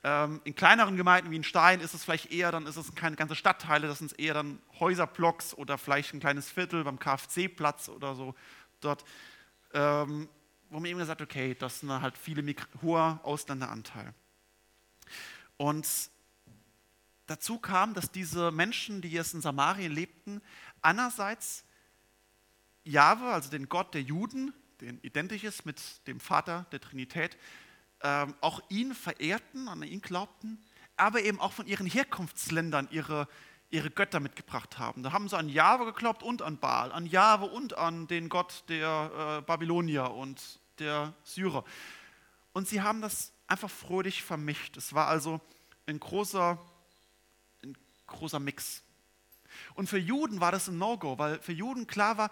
Ähm, 0.09 0.41
in 0.45 0.55
kleineren 0.55 0.97
Gemeinden 0.97 1.33
wie 1.33 1.37
in 1.37 1.43
Stein 1.43 1.81
ist 1.81 1.93
es 1.93 2.05
vielleicht 2.05 2.31
eher, 2.31 2.53
dann 2.53 2.65
ist 2.69 2.77
es 2.77 2.95
keine 2.95 3.17
ganze 3.17 3.35
Stadtteile, 3.35 3.89
das 3.89 3.99
sind 3.99 4.17
eher 4.21 4.35
dann 4.35 4.61
Häuserblocks 4.79 5.53
oder 5.53 5.79
vielleicht 5.79 6.15
ein 6.15 6.21
kleines 6.21 6.49
Viertel 6.49 6.85
beim 6.85 7.01
KFC-Platz 7.01 7.89
oder 7.89 8.15
so. 8.15 8.37
Dort, 8.81 9.05
ähm, 9.75 10.29
wo 10.71 10.79
man 10.79 10.85
eben 10.85 11.01
gesagt 11.01 11.23
okay, 11.23 11.57
das 11.59 11.81
sind 11.81 11.91
halt 11.91 12.17
viele 12.17 12.55
hoher 12.83 13.19
Ausländeranteil. 13.25 14.15
Und 15.57 15.89
dazu 17.27 17.59
kam, 17.59 17.93
dass 17.93 18.13
diese 18.13 18.53
Menschen, 18.53 19.01
die 19.01 19.11
jetzt 19.11 19.35
in 19.35 19.41
Samarien 19.41 19.91
lebten, 19.91 20.41
einerseits 20.83 21.65
Jahwe, 22.85 23.25
also 23.25 23.51
den 23.51 23.69
Gott 23.69 23.93
der 23.93 24.03
Juden, 24.03 24.55
den 24.81 25.01
identisch 25.03 25.43
ist 25.43 25.67
mit 25.67 25.83
dem 26.07 26.21
Vater 26.21 26.67
der 26.71 26.81
Trinität, 26.81 27.37
auch 28.41 28.63
ihn 28.69 28.95
verehrten, 28.95 29.69
an 29.69 29.83
ihn 29.83 30.01
glaubten, 30.01 30.59
aber 30.97 31.23
eben 31.23 31.41
auch 31.41 31.53
von 31.53 31.67
ihren 31.67 31.87
Herkunftsländern 31.87 32.89
ihre, 32.91 33.29
ihre 33.71 33.91
Götter 33.91 34.21
mitgebracht 34.21 34.79
haben. 34.79 35.03
Da 35.03 35.13
haben 35.13 35.29
sie 35.29 35.37
an 35.37 35.49
Jahwe 35.49 35.87
geglaubt 35.87 36.23
und 36.23 36.43
an 36.43 36.59
Baal, 36.59 36.93
an 36.93 37.07
Jahwe 37.07 37.47
und 37.47 37.77
an 37.77 38.07
den 38.07 38.29
Gott 38.29 38.65
der 38.69 39.39
äh, 39.39 39.43
Babylonier 39.43 40.11
und 40.11 40.61
der 40.79 41.15
Syrer. 41.25 41.65
Und 42.53 42.69
sie 42.69 42.81
haben 42.81 43.03
das 43.03 43.33
einfach 43.47 43.71
fröhlich 43.71 44.23
vermischt. 44.23 44.77
Es 44.77 44.95
war 44.95 45.09
also 45.09 45.41
ein 45.87 46.01
großer, 46.01 46.59
ein 47.63 47.77
großer 48.07 48.41
Mix. 48.41 48.83
Und 49.75 49.89
für 49.89 49.99
Juden 49.99 50.41
war 50.41 50.53
das 50.53 50.69
ein 50.69 50.79
No-Go, 50.79 51.19
weil 51.19 51.41
für 51.41 51.53
Juden 51.53 51.87
klar 51.87 52.19
war, 52.19 52.31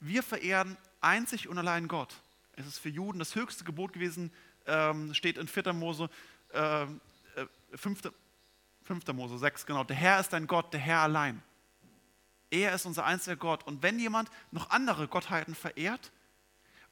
wir 0.00 0.22
verehren 0.22 0.76
einzig 1.00 1.48
und 1.48 1.58
allein 1.58 1.88
Gott. 1.88 2.14
Es 2.52 2.66
ist 2.66 2.78
für 2.78 2.88
Juden 2.88 3.18
das 3.18 3.34
höchste 3.34 3.64
Gebot 3.64 3.92
gewesen, 3.92 4.32
ähm, 4.66 5.14
steht 5.14 5.38
in 5.38 5.48
4. 5.48 5.72
Mose, 5.72 6.08
äh, 6.50 6.86
5. 7.74 8.12
5. 8.82 9.06
Mose 9.12 9.38
6, 9.38 9.66
genau. 9.66 9.84
Der 9.84 9.96
Herr 9.96 10.20
ist 10.20 10.32
dein 10.32 10.46
Gott, 10.46 10.72
der 10.72 10.80
Herr 10.80 11.00
allein. 11.00 11.42
Er 12.50 12.74
ist 12.74 12.86
unser 12.86 13.04
einziger 13.04 13.36
Gott. 13.36 13.64
Und 13.64 13.82
wenn 13.82 13.98
jemand 13.98 14.30
noch 14.52 14.70
andere 14.70 15.08
Gottheiten 15.08 15.54
verehrt 15.54 16.12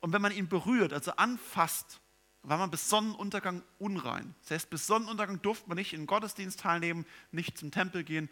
und 0.01 0.13
wenn 0.13 0.21
man 0.21 0.33
ihn 0.33 0.49
berührt, 0.49 0.93
also 0.93 1.13
anfasst, 1.13 2.01
war 2.43 2.59
man 2.59 2.71
bis 2.71 2.89
Sonnenuntergang 2.89 3.63
unrein. 3.79 4.35
Das 4.43 4.51
heißt, 4.51 4.71
bis 4.71 4.87
Sonnenuntergang 4.87 5.41
durfte 5.41 5.69
man 5.69 5.77
nicht 5.77 5.93
in 5.93 6.03
den 6.03 6.07
Gottesdienst 6.07 6.61
teilnehmen, 6.61 7.07
nicht 7.31 7.57
zum 7.57 7.71
Tempel 7.71 8.05
gehen. 8.05 8.29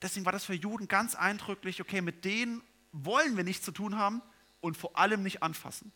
Deswegen 0.00 0.24
war 0.24 0.32
das 0.32 0.44
für 0.44 0.54
Juden 0.54 0.88
ganz 0.88 1.14
eindrücklich, 1.14 1.80
okay, 1.80 2.00
mit 2.00 2.24
denen 2.24 2.62
wollen 2.92 3.36
wir 3.36 3.44
nichts 3.44 3.64
zu 3.64 3.72
tun 3.72 3.96
haben 3.96 4.22
und 4.60 4.76
vor 4.76 4.96
allem 4.96 5.22
nicht 5.22 5.42
anfassen. 5.42 5.92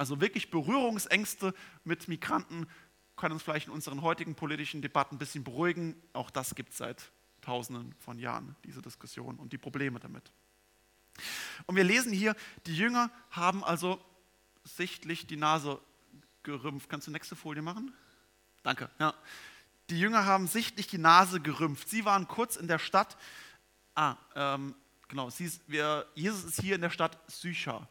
Also 0.00 0.18
wirklich 0.18 0.50
Berührungsängste 0.50 1.52
mit 1.84 2.08
Migranten 2.08 2.66
können 3.16 3.34
uns 3.34 3.42
vielleicht 3.42 3.66
in 3.66 3.74
unseren 3.74 4.00
heutigen 4.00 4.34
politischen 4.34 4.80
Debatten 4.80 5.16
ein 5.16 5.18
bisschen 5.18 5.44
beruhigen. 5.44 5.94
Auch 6.14 6.30
das 6.30 6.54
gibt 6.54 6.70
es 6.70 6.78
seit 6.78 7.12
Tausenden 7.42 7.94
von 7.98 8.18
Jahren, 8.18 8.56
diese 8.64 8.80
Diskussion 8.80 9.36
und 9.36 9.52
die 9.52 9.58
Probleme 9.58 10.00
damit. 10.00 10.32
Und 11.66 11.76
wir 11.76 11.84
lesen 11.84 12.14
hier, 12.14 12.34
die 12.64 12.74
Jünger 12.74 13.10
haben 13.30 13.62
also 13.62 14.02
sichtlich 14.64 15.26
die 15.26 15.36
Nase 15.36 15.78
gerümpft. 16.44 16.88
Kannst 16.88 17.06
du 17.06 17.10
nächste 17.10 17.36
Folie 17.36 17.60
machen? 17.60 17.92
Danke. 18.62 18.88
Ja. 18.98 19.12
Die 19.90 20.00
Jünger 20.00 20.24
haben 20.24 20.46
sichtlich 20.46 20.86
die 20.86 20.96
Nase 20.96 21.40
gerümpft. 21.40 21.90
Sie 21.90 22.06
waren 22.06 22.26
kurz 22.26 22.56
in 22.56 22.68
der 22.68 22.78
Stadt. 22.78 23.18
Ah, 23.94 24.16
ähm, 24.34 24.74
Genau, 25.10 25.26
ist, 25.26 25.60
wir, 25.66 26.06
Jesus 26.14 26.44
ist 26.44 26.60
hier 26.60 26.76
in 26.76 26.80
der 26.80 26.90
Stadt 26.90 27.18
Sychar. 27.26 27.88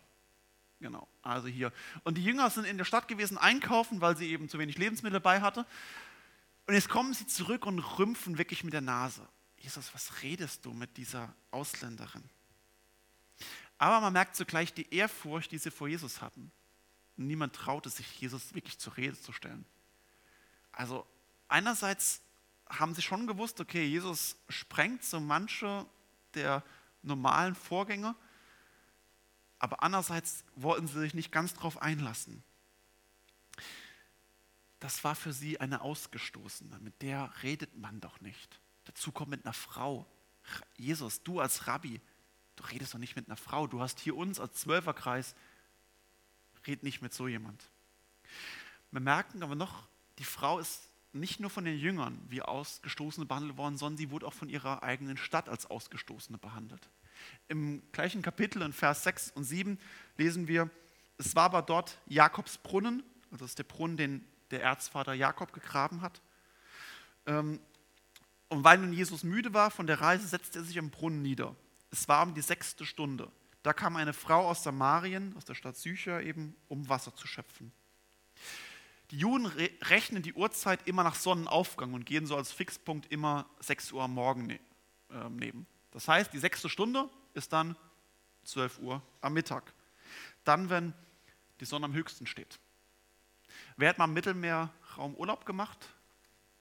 Genau, 0.79 1.07
also 1.21 1.47
hier. 1.47 1.73
Und 2.03 2.17
die 2.17 2.23
Jünger 2.23 2.49
sind 2.49 2.65
in 2.65 2.77
der 2.77 2.85
Stadt 2.85 3.07
gewesen 3.07 3.37
einkaufen, 3.37 3.99
weil 4.01 4.15
sie 4.15 4.29
eben 4.31 4.47
zu 4.47 4.59
wenig 4.59 4.77
Lebensmittel 4.77 5.19
dabei 5.19 5.41
hatte. 5.41 5.65
Und 6.67 6.73
jetzt 6.73 6.89
kommen 6.89 7.13
sie 7.13 7.27
zurück 7.27 7.65
und 7.65 7.79
rümpfen 7.79 8.37
wirklich 8.37 8.63
mit 8.63 8.73
der 8.73 8.81
Nase. 8.81 9.27
Jesus, 9.57 9.93
was 9.93 10.21
redest 10.23 10.65
du 10.65 10.71
mit 10.71 10.95
dieser 10.95 11.33
Ausländerin? 11.51 12.23
Aber 13.77 13.99
man 13.99 14.13
merkt 14.13 14.35
zugleich 14.35 14.73
die 14.73 14.93
Ehrfurcht, 14.93 15.51
die 15.51 15.57
sie 15.57 15.71
vor 15.71 15.87
Jesus 15.87 16.21
hatten. 16.21 16.51
niemand 17.15 17.53
traute 17.53 17.89
sich, 17.89 18.21
Jesus 18.21 18.53
wirklich 18.53 18.77
zur 18.79 18.95
Rede 18.95 19.19
zu 19.19 19.33
stellen. 19.33 19.65
Also 20.71 21.05
einerseits 21.49 22.21
haben 22.69 22.93
sie 22.93 23.01
schon 23.01 23.27
gewusst, 23.27 23.59
okay, 23.59 23.85
Jesus 23.85 24.37
sprengt 24.47 25.03
so 25.03 25.19
manche 25.19 25.85
der 26.33 26.63
normalen 27.01 27.55
Vorgänge, 27.55 28.15
aber 29.59 29.83
andererseits 29.83 30.43
wollten 30.55 30.87
sie 30.87 30.99
sich 30.99 31.13
nicht 31.13 31.31
ganz 31.31 31.53
darauf 31.53 31.81
einlassen. 31.81 32.43
Das 34.79 35.03
war 35.03 35.15
für 35.15 35.33
sie 35.33 35.59
eine 35.59 35.81
Ausgestoßene, 35.81 36.79
mit 36.79 37.01
der 37.01 37.31
redet 37.43 37.77
man 37.77 37.99
doch 37.99 38.21
nicht. 38.21 38.59
Dazu 38.85 39.11
kommt 39.11 39.29
mit 39.29 39.45
einer 39.45 39.53
Frau. 39.53 40.05
Jesus, 40.77 41.21
du 41.23 41.41
als 41.41 41.67
Rabbi, 41.67 41.99
du 42.55 42.63
redest 42.63 42.93
doch 42.93 42.99
nicht 42.99 43.17
mit 43.17 43.27
einer 43.27 43.37
Frau. 43.37 43.67
Du 43.67 43.81
hast 43.81 43.99
hier 43.99 44.15
uns 44.15 44.39
als 44.39 44.55
Zwölferkreis, 44.55 45.35
red 46.65 46.81
nicht 46.83 47.01
mit 47.01 47.13
so 47.13 47.27
jemand. 47.27 47.69
Wir 48.91 49.01
merken 49.01 49.43
aber 49.43 49.55
noch, 49.55 49.87
die 50.17 50.23
Frau 50.23 50.59
ist 50.59 50.89
nicht 51.11 51.39
nur 51.39 51.49
von 51.49 51.65
den 51.65 51.77
Jüngern 51.77 52.19
wie 52.29 52.41
Ausgestoßene 52.41 53.25
behandelt 53.25 53.57
worden, 53.57 53.77
sondern 53.77 53.97
sie 53.97 54.11
wurde 54.11 54.27
auch 54.27 54.33
von 54.33 54.49
ihrer 54.49 54.83
eigenen 54.83 55.17
Stadt 55.17 55.49
als 55.49 55.65
Ausgestoßene 55.65 56.37
behandelt. 56.37 56.89
Im 57.47 57.81
gleichen 57.91 58.21
Kapitel 58.21 58.61
in 58.61 58.73
Vers 58.73 59.03
6 59.03 59.31
und 59.31 59.43
7 59.43 59.79
lesen 60.17 60.47
wir, 60.47 60.69
es 61.17 61.35
war 61.35 61.45
aber 61.45 61.61
dort 61.61 61.99
Jakobs 62.07 62.57
Brunnen, 62.57 63.03
also 63.31 63.43
das 63.43 63.51
ist 63.51 63.59
der 63.59 63.63
Brunnen, 63.63 63.97
den 63.97 64.25
der 64.51 64.63
Erzvater 64.63 65.13
Jakob 65.13 65.53
gegraben 65.53 66.01
hat. 66.01 66.21
Ähm, 67.25 67.59
und 68.47 68.63
weil 68.63 68.79
nun 68.79 68.93
Jesus 68.93 69.23
müde 69.23 69.53
war 69.53 69.69
von 69.69 69.85
der 69.85 70.01
Reise, 70.01 70.27
setzte 70.27 70.59
er 70.59 70.65
sich 70.65 70.79
am 70.79 70.89
Brunnen 70.89 71.21
nieder. 71.21 71.55
Es 71.91 72.07
war 72.07 72.23
um 72.23 72.33
die 72.33 72.41
sechste 72.41 72.85
Stunde. 72.85 73.31
Da 73.61 73.73
kam 73.73 73.95
eine 73.95 74.13
Frau 74.13 74.47
aus 74.47 74.63
Samarien, 74.63 75.35
aus 75.35 75.45
der 75.45 75.53
Stadt 75.53 75.77
Sycher 75.77 76.23
eben, 76.23 76.55
um 76.67 76.87
Wasser 76.89 77.13
zu 77.13 77.27
schöpfen. 77.27 77.71
Die 79.11 79.17
Juden 79.17 79.47
rechnen 79.47 80.23
die 80.23 80.33
Uhrzeit 80.33 80.87
immer 80.87 81.03
nach 81.03 81.15
Sonnenaufgang 81.15 81.93
und 81.93 82.05
gehen 82.05 82.25
so 82.25 82.35
als 82.35 82.51
Fixpunkt 82.51 83.11
immer 83.11 83.47
6 83.59 83.91
Uhr 83.91 84.03
am 84.03 84.13
Morgen 84.13 84.59
nehmen. 85.29 85.65
Das 85.91 86.07
heißt, 86.07 86.31
die 86.33 86.39
sechste 86.39 86.69
Stunde 86.69 87.09
ist 87.33 87.51
dann 87.53 87.75
12 88.43 88.79
Uhr 88.79 89.01
am 89.21 89.33
Mittag. 89.33 89.73
Dann, 90.43 90.69
wenn 90.69 90.93
die 91.59 91.65
Sonne 91.65 91.85
am 91.85 91.93
höchsten 91.93 92.25
steht. 92.25 92.59
Wer 93.77 93.89
hat 93.89 93.97
mal 93.97 94.05
im 94.05 94.13
Mittelmeerraum 94.13 95.15
Urlaub 95.15 95.45
gemacht? 95.45 95.77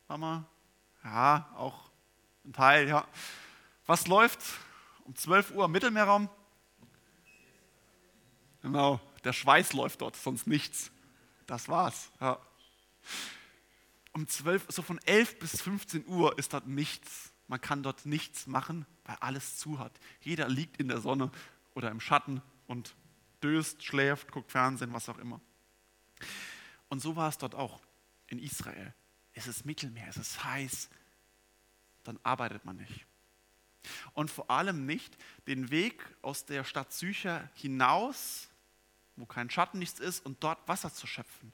Mama? 0.08 0.44
Ja, 1.04 1.52
auch 1.56 1.90
ein 2.44 2.52
Teil, 2.52 2.88
ja. 2.88 3.06
Was 3.87 4.06
läuft 4.06 4.40
um 5.04 5.14
12 5.14 5.52
Uhr 5.52 5.64
im 5.64 5.73
Mittelmeerraum? 5.73 6.28
Genau, 8.62 9.00
der 9.25 9.32
Schweiß 9.32 9.73
läuft 9.73 10.00
dort, 10.00 10.16
sonst 10.16 10.47
nichts. 10.47 10.90
Das 11.47 11.68
war's. 11.68 12.11
Ja. 12.20 12.38
Um 14.12 14.26
12, 14.26 14.66
so 14.68 14.82
von 14.82 14.99
11 14.99 15.38
bis 15.38 15.62
15 15.62 16.06
Uhr 16.06 16.37
ist 16.38 16.52
dort 16.52 16.66
nichts. 16.66 17.27
Man 17.49 17.61
kann 17.61 17.83
dort 17.83 18.07
nichts 18.07 18.47
machen, 18.47 18.87
weil 19.05 19.17
alles 19.17 19.57
zu 19.57 19.78
hat. 19.78 19.99
Jeder 20.21 20.49
liegt 20.49 20.76
in 20.76 20.88
der 20.88 21.00
Sonne 21.00 21.31
oder 21.75 21.90
im 21.90 22.00
Schatten 22.00 22.43
und 22.67 22.95
döst, 23.43 23.83
schläft, 23.83 24.31
guckt 24.31 24.52
Fernsehen, 24.52 24.93
was 24.93 25.09
auch 25.09 25.19
immer. 25.19 25.40
Und 26.88 27.00
so 27.00 27.17
war 27.17 27.28
es 27.28 27.38
dort 27.38 27.55
auch 27.55 27.81
in 28.26 28.38
Israel. 28.38 28.95
Es 29.33 29.47
ist 29.47 29.64
Mittelmeer, 29.64 30.09
es 30.09 30.17
ist 30.17 30.45
heiß, 30.45 30.90
dann 32.05 32.19
arbeitet 32.23 32.64
man 32.64 32.76
nicht. 32.76 33.07
Und 34.12 34.31
vor 34.31 34.50
allem 34.50 34.85
nicht 34.85 35.17
den 35.47 35.71
Weg 35.71 36.05
aus 36.21 36.45
der 36.45 36.64
Stadt 36.64 36.93
Sycher 36.93 37.49
hinaus, 37.55 38.49
wo 39.17 39.25
kein 39.25 39.49
Schatten 39.49 39.78
nichts 39.78 40.00
ist, 40.00 40.25
und 40.25 40.43
dort 40.43 40.67
Wasser 40.69 40.93
zu 40.93 41.07
schöpfen. 41.07 41.52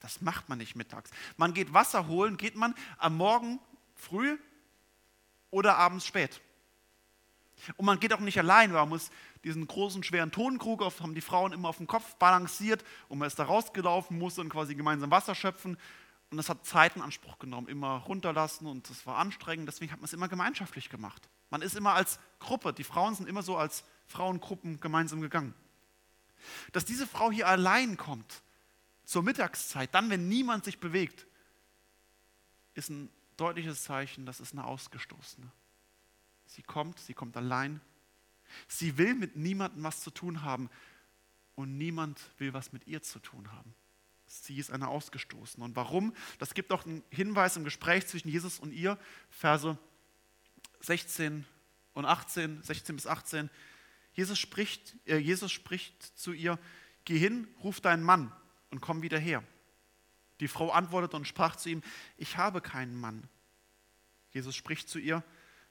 Das 0.00 0.20
macht 0.20 0.48
man 0.48 0.58
nicht 0.58 0.76
mittags. 0.76 1.10
Man 1.38 1.54
geht 1.54 1.72
Wasser 1.72 2.08
holen, 2.08 2.36
geht 2.36 2.56
man 2.56 2.74
am 2.98 3.16
Morgen 3.16 3.58
früh 3.94 4.38
oder 5.54 5.76
abends 5.76 6.04
spät. 6.04 6.40
Und 7.76 7.86
man 7.86 8.00
geht 8.00 8.12
auch 8.12 8.18
nicht 8.18 8.38
allein, 8.38 8.72
weil 8.72 8.80
man 8.80 8.88
muss 8.88 9.10
diesen 9.44 9.66
großen, 9.66 10.02
schweren 10.02 10.32
Tonkrug, 10.32 10.82
auf, 10.82 11.00
haben 11.00 11.14
die 11.14 11.20
Frauen 11.20 11.52
immer 11.52 11.68
auf 11.68 11.76
dem 11.76 11.86
Kopf 11.86 12.16
balanciert 12.16 12.84
und 13.08 13.18
man 13.18 13.28
ist 13.28 13.38
da 13.38 13.44
rausgelaufen, 13.44 14.18
musste 14.18 14.40
dann 14.40 14.50
quasi 14.50 14.74
gemeinsam 14.74 15.12
Wasser 15.12 15.34
schöpfen. 15.34 15.78
Und 16.30 16.38
das 16.38 16.48
hat 16.48 16.66
Zeit 16.66 16.96
in 16.96 17.02
Anspruch 17.02 17.38
genommen, 17.38 17.68
immer 17.68 17.98
runterlassen 17.98 18.66
und 18.66 18.90
das 18.90 19.06
war 19.06 19.18
anstrengend, 19.18 19.68
deswegen 19.68 19.92
hat 19.92 20.00
man 20.00 20.06
es 20.06 20.12
immer 20.12 20.26
gemeinschaftlich 20.28 20.90
gemacht. 20.90 21.28
Man 21.50 21.62
ist 21.62 21.76
immer 21.76 21.94
als 21.94 22.18
Gruppe, 22.40 22.72
die 22.72 22.82
Frauen 22.82 23.14
sind 23.14 23.28
immer 23.28 23.44
so 23.44 23.56
als 23.56 23.84
Frauengruppen 24.08 24.80
gemeinsam 24.80 25.20
gegangen. 25.20 25.54
Dass 26.72 26.84
diese 26.84 27.06
Frau 27.06 27.30
hier 27.30 27.46
allein 27.46 27.96
kommt, 27.96 28.42
zur 29.04 29.22
Mittagszeit, 29.22 29.94
dann, 29.94 30.10
wenn 30.10 30.28
niemand 30.28 30.64
sich 30.64 30.80
bewegt, 30.80 31.26
ist 32.74 32.90
ein 32.90 33.08
deutliches 33.40 33.84
Zeichen, 33.84 34.26
das 34.26 34.40
ist 34.40 34.52
eine 34.52 34.64
Ausgestoßene. 34.64 35.50
Sie 36.46 36.62
kommt, 36.62 36.98
sie 36.98 37.14
kommt 37.14 37.36
allein. 37.36 37.80
Sie 38.68 38.98
will 38.98 39.14
mit 39.14 39.36
niemandem 39.36 39.82
was 39.82 40.00
zu 40.00 40.10
tun 40.10 40.42
haben 40.42 40.70
und 41.54 41.76
niemand 41.76 42.20
will 42.38 42.52
was 42.52 42.72
mit 42.72 42.86
ihr 42.86 43.02
zu 43.02 43.18
tun 43.18 43.50
haben. 43.52 43.74
Sie 44.26 44.58
ist 44.58 44.70
eine 44.70 44.88
Ausgestoßene. 44.88 45.64
Und 45.64 45.76
warum? 45.76 46.14
Das 46.38 46.54
gibt 46.54 46.72
auch 46.72 46.86
einen 46.86 47.02
Hinweis 47.10 47.56
im 47.56 47.64
Gespräch 47.64 48.06
zwischen 48.06 48.28
Jesus 48.28 48.58
und 48.58 48.72
ihr, 48.72 48.98
Verse 49.30 49.78
16 50.80 51.44
und 51.92 52.04
18, 52.04 52.62
16 52.62 52.96
bis 52.96 53.06
18. 53.06 53.50
Jesus 54.12 54.38
spricht, 54.38 54.96
äh, 55.06 55.16
Jesus 55.16 55.52
spricht 55.52 56.02
zu 56.18 56.32
ihr, 56.32 56.58
geh 57.04 57.18
hin, 57.18 57.48
ruf 57.62 57.80
deinen 57.80 58.02
Mann 58.02 58.32
und 58.70 58.80
komm 58.80 59.02
wieder 59.02 59.18
her. 59.18 59.42
Die 60.44 60.48
Frau 60.48 60.70
antwortete 60.70 61.16
und 61.16 61.26
sprach 61.26 61.56
zu 61.56 61.70
ihm, 61.70 61.82
ich 62.18 62.36
habe 62.36 62.60
keinen 62.60 63.00
Mann. 63.00 63.26
Jesus 64.30 64.54
spricht 64.54 64.90
zu 64.90 64.98
ihr, 64.98 65.24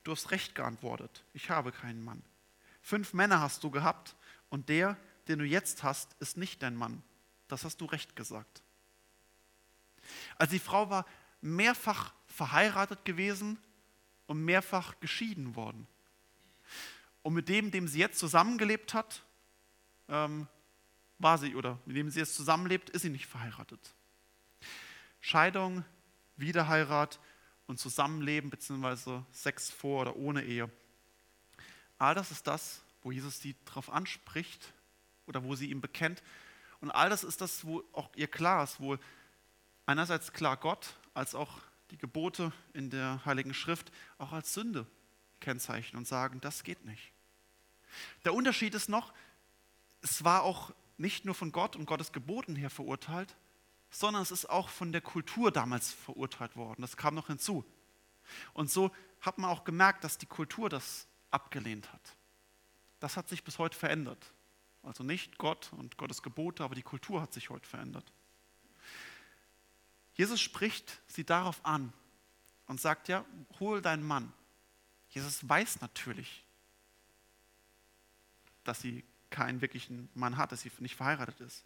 du 0.03 0.11
hast 0.13 0.31
recht 0.31 0.55
geantwortet, 0.55 1.23
ich 1.35 1.51
habe 1.51 1.71
keinen 1.71 2.03
Mann. 2.03 2.23
Fünf 2.81 3.13
Männer 3.13 3.39
hast 3.39 3.63
du 3.63 3.69
gehabt 3.69 4.15
und 4.49 4.69
der, 4.69 4.97
den 5.27 5.37
du 5.37 5.45
jetzt 5.45 5.83
hast, 5.83 6.15
ist 6.19 6.37
nicht 6.37 6.63
dein 6.63 6.75
Mann. 6.75 7.03
Das 7.49 7.65
hast 7.65 7.81
du 7.81 7.85
recht 7.85 8.15
gesagt. 8.15 8.63
Also 10.39 10.53
die 10.53 10.59
Frau 10.59 10.89
war 10.89 11.05
mehrfach 11.39 12.11
verheiratet 12.25 13.05
gewesen 13.05 13.59
und 14.25 14.43
mehrfach 14.43 14.99
geschieden 14.99 15.55
worden. 15.55 15.85
Und 17.21 17.35
mit 17.35 17.47
dem, 17.47 17.69
dem 17.69 17.87
sie 17.87 17.99
jetzt 17.99 18.17
zusammengelebt 18.17 18.95
hat, 18.95 19.21
ähm, 20.09 20.47
war 21.19 21.37
sie, 21.37 21.53
oder 21.53 21.77
mit 21.85 21.95
dem 21.95 22.09
sie 22.09 22.21
jetzt 22.21 22.33
zusammenlebt, 22.33 22.89
ist 22.89 23.03
sie 23.03 23.09
nicht 23.11 23.27
verheiratet. 23.27 23.93
Scheidung, 25.25 25.85
Wiederheirat 26.35 27.17
und 27.65 27.79
Zusammenleben 27.79 28.49
beziehungsweise 28.49 29.25
Sex 29.31 29.71
vor 29.71 30.01
oder 30.01 30.17
ohne 30.17 30.43
Ehe. 30.43 30.69
All 31.97 32.13
das 32.13 32.29
ist 32.29 32.45
das, 32.45 32.81
wo 33.03 33.11
Jesus 33.13 33.39
sie 33.39 33.55
darauf 33.63 33.89
anspricht 33.89 34.73
oder 35.25 35.45
wo 35.45 35.55
sie 35.55 35.71
ihm 35.71 35.79
bekennt. 35.79 36.21
Und 36.81 36.91
all 36.91 37.09
das 37.09 37.23
ist 37.23 37.39
das, 37.39 37.63
wo 37.63 37.85
auch 37.93 38.09
ihr 38.17 38.27
klar 38.27 38.65
ist, 38.65 38.81
wo 38.81 38.97
einerseits 39.85 40.33
klar 40.33 40.57
Gott, 40.57 40.97
als 41.13 41.35
auch 41.35 41.61
die 41.91 41.97
Gebote 41.97 42.51
in 42.73 42.89
der 42.89 43.23
Heiligen 43.23 43.53
Schrift 43.53 43.93
auch 44.17 44.33
als 44.33 44.53
Sünde 44.53 44.85
kennzeichnen 45.39 45.99
und 45.99 46.05
sagen, 46.05 46.41
das 46.41 46.65
geht 46.65 46.83
nicht. 46.83 47.13
Der 48.25 48.33
Unterschied 48.33 48.75
ist 48.75 48.89
noch, 48.89 49.13
es 50.01 50.25
war 50.25 50.43
auch 50.43 50.73
nicht 50.97 51.23
nur 51.23 51.33
von 51.33 51.53
Gott 51.53 51.77
und 51.77 51.85
Gottes 51.85 52.11
Geboten 52.11 52.57
her 52.57 52.69
verurteilt, 52.69 53.37
sondern 53.93 54.23
es 54.23 54.31
ist 54.31 54.49
auch 54.49 54.69
von 54.69 54.91
der 54.91 55.01
Kultur 55.01 55.51
damals 55.51 55.93
verurteilt 55.93 56.55
worden. 56.55 56.81
Das 56.81 56.97
kam 56.97 57.13
noch 57.13 57.27
hinzu. 57.27 57.63
Und 58.53 58.71
so 58.71 58.91
hat 59.21 59.37
man 59.37 59.49
auch 59.49 59.63
gemerkt, 59.63 60.03
dass 60.03 60.17
die 60.17 60.25
Kultur 60.25 60.67
das 60.67 61.07
abgelehnt 61.29 61.93
hat. 61.93 62.15
Das 62.99 63.17
hat 63.17 63.29
sich 63.29 63.43
bis 63.43 63.59
heute 63.59 63.77
verändert. 63.77 64.33
Also 64.81 65.03
nicht 65.03 65.37
Gott 65.37 65.71
und 65.73 65.97
Gottes 65.97 66.23
Gebote, 66.23 66.63
aber 66.63 66.73
die 66.73 66.81
Kultur 66.81 67.21
hat 67.21 67.33
sich 67.33 67.51
heute 67.51 67.69
verändert. 67.69 68.11
Jesus 70.15 70.41
spricht 70.41 70.99
sie 71.07 71.23
darauf 71.23 71.63
an 71.63 71.93
und 72.65 72.81
sagt 72.81 73.07
ja, 73.07 73.23
hol 73.59 73.81
deinen 73.81 74.03
Mann. 74.03 74.33
Jesus 75.09 75.47
weiß 75.47 75.81
natürlich, 75.81 76.43
dass 78.63 78.81
sie 78.81 79.03
keinen 79.29 79.61
wirklichen 79.61 80.09
Mann 80.15 80.37
hat, 80.37 80.51
dass 80.51 80.61
sie 80.61 80.71
nicht 80.79 80.95
verheiratet 80.95 81.39
ist. 81.41 81.63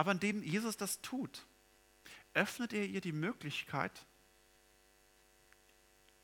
Aber 0.00 0.12
indem 0.12 0.42
Jesus 0.42 0.78
das 0.78 1.02
tut, 1.02 1.44
öffnet 2.32 2.72
er 2.72 2.86
ihr 2.86 3.02
die 3.02 3.12
Möglichkeit, 3.12 4.06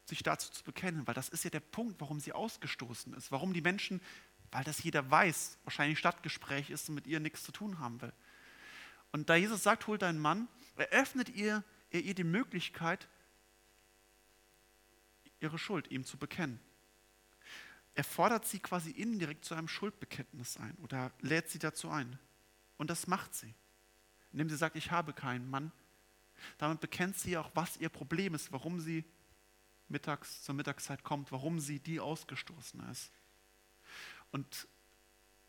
sich 0.06 0.22
dazu 0.22 0.50
zu 0.50 0.64
bekennen, 0.64 1.06
weil 1.06 1.12
das 1.12 1.28
ist 1.28 1.44
ja 1.44 1.50
der 1.50 1.60
Punkt, 1.60 2.00
warum 2.00 2.18
sie 2.18 2.32
ausgestoßen 2.32 3.12
ist, 3.12 3.30
warum 3.30 3.52
die 3.52 3.60
Menschen, 3.60 4.00
weil 4.50 4.64
das 4.64 4.82
jeder 4.82 5.10
weiß, 5.10 5.58
wahrscheinlich 5.64 5.98
Stadtgespräch 5.98 6.70
ist 6.70 6.88
und 6.88 6.94
mit 6.94 7.06
ihr 7.06 7.20
nichts 7.20 7.42
zu 7.42 7.52
tun 7.52 7.78
haben 7.78 8.00
will. 8.00 8.14
Und 9.12 9.28
da 9.28 9.34
Jesus 9.34 9.62
sagt, 9.62 9.86
hol 9.88 9.98
deinen 9.98 10.20
Mann, 10.20 10.48
eröffnet 10.76 11.28
ihr, 11.28 11.62
er 11.90 12.00
ihr 12.00 12.14
die 12.14 12.24
Möglichkeit, 12.24 13.06
ihre 15.38 15.58
Schuld 15.58 15.90
ihm 15.90 16.06
zu 16.06 16.16
bekennen. 16.16 16.60
Er 17.94 18.04
fordert 18.04 18.46
sie 18.46 18.58
quasi 18.58 18.90
indirekt 18.90 19.44
zu 19.44 19.54
einem 19.54 19.68
Schuldbekenntnis 19.68 20.56
ein 20.56 20.74
oder 20.82 21.12
lädt 21.20 21.50
sie 21.50 21.58
dazu 21.58 21.90
ein. 21.90 22.18
Und 22.78 22.88
das 22.88 23.06
macht 23.06 23.34
sie. 23.34 23.54
Indem 24.36 24.50
sie 24.50 24.56
sagt, 24.56 24.76
ich 24.76 24.90
habe 24.90 25.14
keinen 25.14 25.48
Mann. 25.48 25.72
Damit 26.58 26.80
bekennt 26.80 27.16
sie 27.16 27.38
auch, 27.38 27.50
was 27.54 27.78
ihr 27.78 27.88
Problem 27.88 28.34
ist, 28.34 28.52
warum 28.52 28.80
sie 28.80 29.02
mittags 29.88 30.42
zur 30.42 30.54
Mittagszeit 30.54 31.02
kommt, 31.02 31.32
warum 31.32 31.58
sie 31.58 31.78
die 31.78 32.00
ausgestoßen 32.00 32.86
ist. 32.90 33.10
Und 34.32 34.68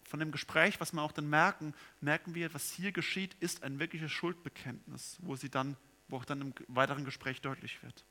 von 0.04 0.22
dem 0.22 0.32
Gespräch, 0.32 0.80
was 0.80 0.94
wir 0.94 1.02
auch 1.02 1.12
dann 1.12 1.30
merken, 1.30 1.74
merken 2.00 2.34
wir, 2.34 2.54
was 2.54 2.72
hier 2.72 2.94
geschieht, 2.94 3.36
ist 3.42 3.62
ein 3.62 3.78
wirkliches 3.78 4.10
Schuldbekenntnis, 4.10 5.18
wo 5.20 5.36
sie 5.36 5.50
dann, 5.50 5.76
wo 6.08 6.16
auch 6.16 6.26
dann 6.26 6.40
im 6.40 6.54
weiteren 6.70 7.04
Gespräch 7.04 7.42
deutlich 7.42 7.84
wird. 7.84 8.06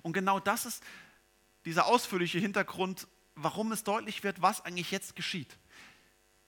Und 0.00 0.14
genau 0.14 0.40
das 0.40 0.64
ist 0.64 0.82
dieser 1.66 1.84
ausführliche 1.84 2.38
Hintergrund, 2.38 3.06
warum 3.34 3.70
es 3.72 3.84
deutlich 3.84 4.24
wird, 4.24 4.40
was 4.40 4.64
eigentlich 4.64 4.90
jetzt 4.92 5.14
geschieht. 5.14 5.58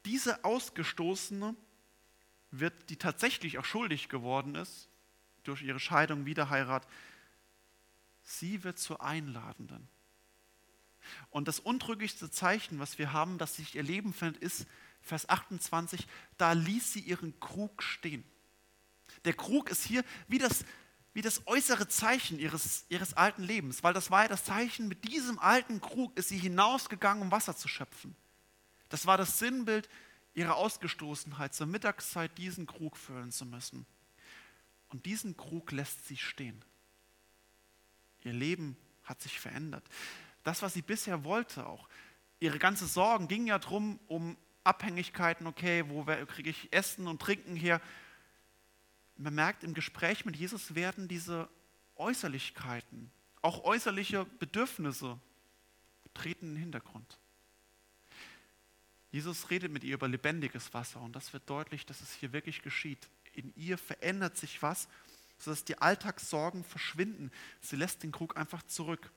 Diese 0.06 0.42
Ausgestoßene 0.42 1.54
wird, 2.60 2.90
die 2.90 2.96
tatsächlich 2.96 3.58
auch 3.58 3.64
schuldig 3.64 4.08
geworden 4.08 4.54
ist, 4.54 4.88
durch 5.42 5.62
ihre 5.62 5.80
Scheidung, 5.80 6.26
Wiederheirat, 6.26 6.86
sie 8.22 8.64
wird 8.64 8.78
zur 8.78 9.02
Einladenden. 9.02 9.88
Und 11.30 11.48
das 11.48 11.60
untrüglichste 11.60 12.30
Zeichen, 12.30 12.78
was 12.78 12.98
wir 12.98 13.12
haben, 13.12 13.38
dass 13.38 13.56
sich 13.56 13.74
ihr 13.74 13.82
Leben 13.82 14.12
verändert, 14.12 14.42
ist 14.42 14.66
Vers 15.02 15.28
28, 15.28 16.06
da 16.38 16.52
ließ 16.52 16.94
sie 16.94 17.00
ihren 17.00 17.38
Krug 17.40 17.82
stehen. 17.82 18.24
Der 19.26 19.34
Krug 19.34 19.68
ist 19.68 19.84
hier 19.84 20.02
wie 20.28 20.38
das, 20.38 20.64
wie 21.12 21.20
das 21.20 21.46
äußere 21.46 21.88
Zeichen 21.88 22.38
ihres, 22.38 22.86
ihres 22.88 23.14
alten 23.14 23.42
Lebens, 23.42 23.82
weil 23.82 23.92
das 23.92 24.10
war 24.10 24.22
ja 24.22 24.28
das 24.28 24.44
Zeichen, 24.44 24.88
mit 24.88 25.04
diesem 25.04 25.38
alten 25.38 25.80
Krug 25.80 26.16
ist 26.16 26.30
sie 26.30 26.38
hinausgegangen, 26.38 27.22
um 27.22 27.30
Wasser 27.30 27.56
zu 27.56 27.68
schöpfen. 27.68 28.16
Das 28.88 29.06
war 29.06 29.18
das 29.18 29.38
Sinnbild 29.38 29.88
ihrer 30.34 30.56
Ausgestoßenheit, 30.56 31.54
zur 31.54 31.66
Mittagszeit 31.66 32.36
diesen 32.38 32.66
Krug 32.66 32.96
füllen 32.96 33.30
zu 33.30 33.46
müssen. 33.46 33.86
Und 34.88 35.06
diesen 35.06 35.36
Krug 35.36 35.72
lässt 35.72 36.06
sie 36.06 36.16
stehen. 36.16 36.64
Ihr 38.22 38.32
Leben 38.32 38.76
hat 39.04 39.20
sich 39.20 39.38
verändert. 39.38 39.84
Das, 40.42 40.62
was 40.62 40.74
sie 40.74 40.82
bisher 40.82 41.24
wollte 41.24 41.66
auch. 41.66 41.88
Ihre 42.40 42.58
ganze 42.58 42.86
Sorgen 42.86 43.28
gingen 43.28 43.46
ja 43.46 43.58
darum, 43.58 43.98
um 44.08 44.36
Abhängigkeiten, 44.64 45.46
okay, 45.46 45.84
wo 45.88 46.04
kriege 46.26 46.50
ich 46.50 46.72
Essen 46.72 47.06
und 47.06 47.20
Trinken 47.20 47.54
her? 47.54 47.80
Man 49.16 49.34
merkt, 49.34 49.62
im 49.62 49.74
Gespräch 49.74 50.24
mit 50.24 50.36
Jesus 50.36 50.74
werden 50.74 51.06
diese 51.06 51.48
Äußerlichkeiten, 51.96 53.10
auch 53.42 53.62
äußerliche 53.62 54.24
Bedürfnisse, 54.24 55.18
treten 56.14 56.46
in 56.46 56.54
den 56.54 56.62
Hintergrund. 56.62 57.18
Jesus 59.14 59.48
redet 59.48 59.70
mit 59.70 59.84
ihr 59.84 59.94
über 59.94 60.08
lebendiges 60.08 60.74
Wasser 60.74 61.00
und 61.00 61.14
das 61.14 61.32
wird 61.32 61.48
deutlich, 61.48 61.86
dass 61.86 62.00
es 62.00 62.12
hier 62.14 62.32
wirklich 62.32 62.62
geschieht. 62.62 63.08
In 63.32 63.54
ihr 63.54 63.78
verändert 63.78 64.36
sich 64.36 64.60
was, 64.60 64.88
sodass 65.38 65.64
die 65.64 65.78
Alltagssorgen 65.78 66.64
verschwinden. 66.64 67.30
Sie 67.60 67.76
lässt 67.76 68.02
den 68.02 68.10
Krug 68.10 68.36
einfach 68.36 68.64
zurück. 68.64 69.12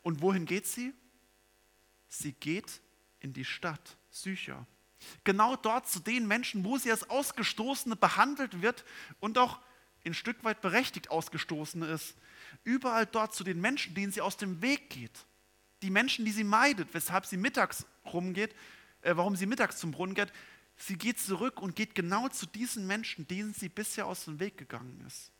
Und 0.00 0.22
wohin 0.22 0.46
geht 0.46 0.66
sie? 0.66 0.94
Sie 2.08 2.32
geht 2.32 2.80
in 3.20 3.34
die 3.34 3.44
Stadt 3.44 3.98
Sycher. 4.08 4.66
Genau 5.24 5.56
dort 5.56 5.90
zu 5.90 6.00
den 6.00 6.26
Menschen, 6.26 6.64
wo 6.64 6.78
sie 6.78 6.90
als 6.90 7.10
Ausgestoßene 7.10 7.96
behandelt 7.96 8.62
wird 8.62 8.86
und 9.20 9.36
auch 9.36 9.60
ein 10.06 10.14
Stück 10.14 10.42
weit 10.42 10.62
berechtigt 10.62 11.10
Ausgestoßene 11.10 11.84
ist. 11.84 12.16
Überall 12.64 13.04
dort 13.04 13.34
zu 13.34 13.44
den 13.44 13.60
Menschen, 13.60 13.94
denen 13.94 14.10
sie 14.10 14.22
aus 14.22 14.38
dem 14.38 14.62
Weg 14.62 14.88
geht. 14.88 15.26
die 15.82 15.90
Menschen, 15.90 16.24
die 16.24 16.32
sie 16.32 16.44
meidet, 16.44 16.94
weshalb 16.94 17.26
sie 17.26 17.36
mittags 17.36 17.84
rumgeht, 18.06 18.54
äh, 19.02 19.16
warum 19.16 19.36
sie 19.36 19.46
mittags 19.46 19.78
zum 19.78 19.90
Brunnen 19.90 20.14
geht. 20.14 20.32
Sie 20.76 20.96
geht 20.96 21.18
zurück 21.18 21.60
und 21.60 21.74
geht 21.74 21.94
genau 21.94 22.28
zu 22.28 22.46
diesen 22.46 22.86
Menschen, 22.86 23.26
denen 23.26 23.52
sie 23.52 23.68
bisher 23.68 24.06
aus 24.06 24.24
dem 24.24 24.38
Weg 24.38 24.56
gegangen 24.56 25.02
ist. 25.06 25.32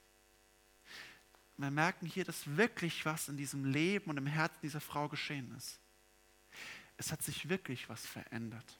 Wir 1.56 1.70
merken 1.70 2.06
hier, 2.06 2.24
dass 2.24 2.56
wirklich 2.56 3.04
was 3.04 3.28
in 3.28 3.36
diesem 3.36 3.64
Leben 3.64 4.10
und 4.10 4.16
im 4.16 4.26
Herzen 4.26 4.58
dieser 4.62 4.80
Frau 4.80 5.08
geschehen 5.08 5.52
ist. 5.56 5.80
Es 6.96 7.12
hat 7.12 7.22
sich 7.22 7.48
wirklich 7.48 7.88
was 7.88 8.04
verändert. 8.04 8.78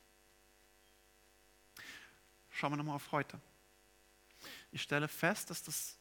Schauen 2.50 2.72
wir 2.72 2.76
nochmal 2.76 2.96
auf 2.96 3.12
heute. 3.12 3.40
Ich 4.72 4.82
stelle 4.82 5.08
fest, 5.08 5.50
dass 5.50 5.62
das 5.62 5.96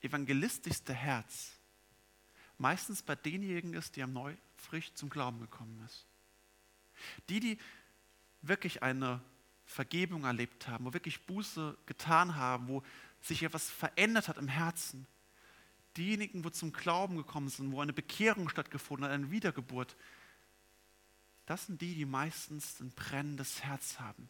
evangelistischste 0.00 0.94
Herz 0.94 1.52
meistens 2.58 3.02
bei 3.02 3.16
denjenigen 3.16 3.74
ist, 3.74 3.96
die 3.96 4.02
am 4.02 4.12
neu 4.12 4.34
zum 4.94 5.08
Glauben 5.08 5.40
gekommen 5.40 5.82
ist. 5.86 6.06
Die, 7.28 7.40
die 7.40 7.58
wirklich 8.42 8.82
eine 8.82 9.20
Vergebung 9.64 10.24
erlebt 10.24 10.68
haben, 10.68 10.84
wo 10.84 10.92
wirklich 10.92 11.26
Buße 11.26 11.76
getan 11.86 12.36
haben, 12.36 12.68
wo 12.68 12.82
sich 13.20 13.42
etwas 13.42 13.70
verändert 13.70 14.28
hat 14.28 14.38
im 14.38 14.48
Herzen. 14.48 15.06
Diejenigen, 15.96 16.44
wo 16.44 16.50
zum 16.50 16.72
Glauben 16.72 17.16
gekommen 17.16 17.48
sind, 17.48 17.72
wo 17.72 17.80
eine 17.80 17.92
Bekehrung 17.92 18.48
stattgefunden 18.48 19.06
hat, 19.06 19.12
eine 19.12 19.30
Wiedergeburt. 19.30 19.96
Das 21.46 21.66
sind 21.66 21.80
die, 21.80 21.94
die 21.94 22.04
meistens 22.04 22.80
ein 22.80 22.90
brennendes 22.90 23.62
Herz 23.62 23.98
haben, 23.98 24.28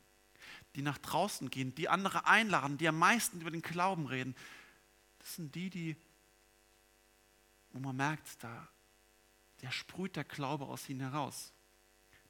die 0.74 0.82
nach 0.82 0.98
draußen 0.98 1.50
gehen, 1.50 1.74
die 1.74 1.88
andere 1.88 2.26
einladen, 2.26 2.78
die 2.78 2.88
am 2.88 2.98
meisten 2.98 3.40
über 3.40 3.50
den 3.50 3.62
Glauben 3.62 4.06
reden. 4.06 4.34
Das 5.18 5.36
sind 5.36 5.54
die, 5.54 5.70
die, 5.70 5.96
wo 7.72 7.78
man 7.78 7.96
merkt, 7.96 8.42
da 8.42 8.68
der 9.62 9.70
sprüht 9.70 10.16
der 10.16 10.24
Glaube 10.24 10.66
aus 10.66 10.88
ihnen 10.88 11.00
heraus. 11.00 11.52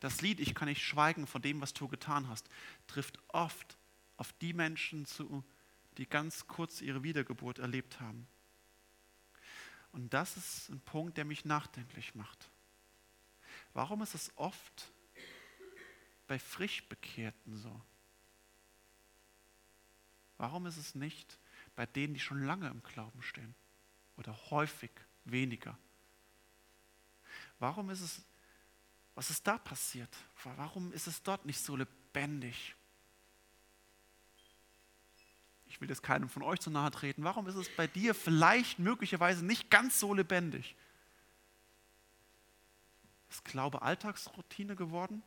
Das 0.01 0.23
Lied 0.23 0.41
Ich 0.41 0.55
kann 0.55 0.69
nicht 0.69 0.83
schweigen 0.83 1.27
von 1.27 1.43
dem, 1.43 1.61
was 1.61 1.73
du 1.73 1.87
getan 1.87 2.29
hast, 2.29 2.49
trifft 2.87 3.19
oft 3.29 3.77
auf 4.17 4.33
die 4.35 4.53
Menschen 4.53 5.07
zu, 5.07 5.45
die 5.99 6.07
ganz 6.07 6.47
kurz 6.47 6.81
ihre 6.81 7.03
Wiedergeburt 7.03 7.59
erlebt 7.59 8.01
haben. 8.01 8.27
Und 9.93 10.15
das 10.15 10.37
ist 10.37 10.69
ein 10.71 10.81
Punkt, 10.81 11.17
der 11.17 11.25
mich 11.25 11.45
nachdenklich 11.45 12.15
macht. 12.15 12.51
Warum 13.73 14.03
ist 14.03 14.15
es 14.15 14.33
oft 14.37 14.93
bei 16.27 16.39
Frischbekehrten 16.39 17.57
so? 17.57 17.81
Warum 20.39 20.67
ist 20.67 20.77
es 20.77 20.95
nicht 20.95 21.39
bei 21.77 21.87
denen, 21.87 22.15
die 22.15 22.21
schon 22.21 22.45
lange 22.45 22.69
im 22.69 22.83
Glauben 22.83 23.21
stehen? 23.23 23.55
Oder 24.17 24.35
häufig 24.51 24.91
weniger? 25.25 25.77
Warum 27.59 27.91
ist 27.91 28.01
es, 28.01 28.25
was 29.21 29.29
ist 29.29 29.47
da 29.47 29.59
passiert? 29.59 30.09
Warum 30.45 30.95
ist 30.95 31.07
es 31.07 31.23
dort 31.23 31.45
nicht 31.45 31.61
so 31.61 31.77
lebendig? 31.77 32.75
Ich 35.67 35.79
will 35.79 35.91
jetzt 35.91 36.03
keinem 36.03 36.31
von 36.31 36.43
euch 36.43 36.59
zu 36.61 36.71
nahe 36.71 36.91
treten. 36.91 37.23
Warum 37.23 37.47
ist 37.47 37.57
es 37.57 37.69
bei 37.77 37.87
dir 37.87 38.15
vielleicht 38.15 38.79
möglicherweise 38.79 39.45
nicht 39.45 39.69
ganz 39.69 40.01
so 40.01 40.15
lebendig? 40.15 40.75
Ist 43.29 43.45
Glaube 43.45 43.83
Alltagsroutine 43.83 44.75
geworden? 44.75 45.23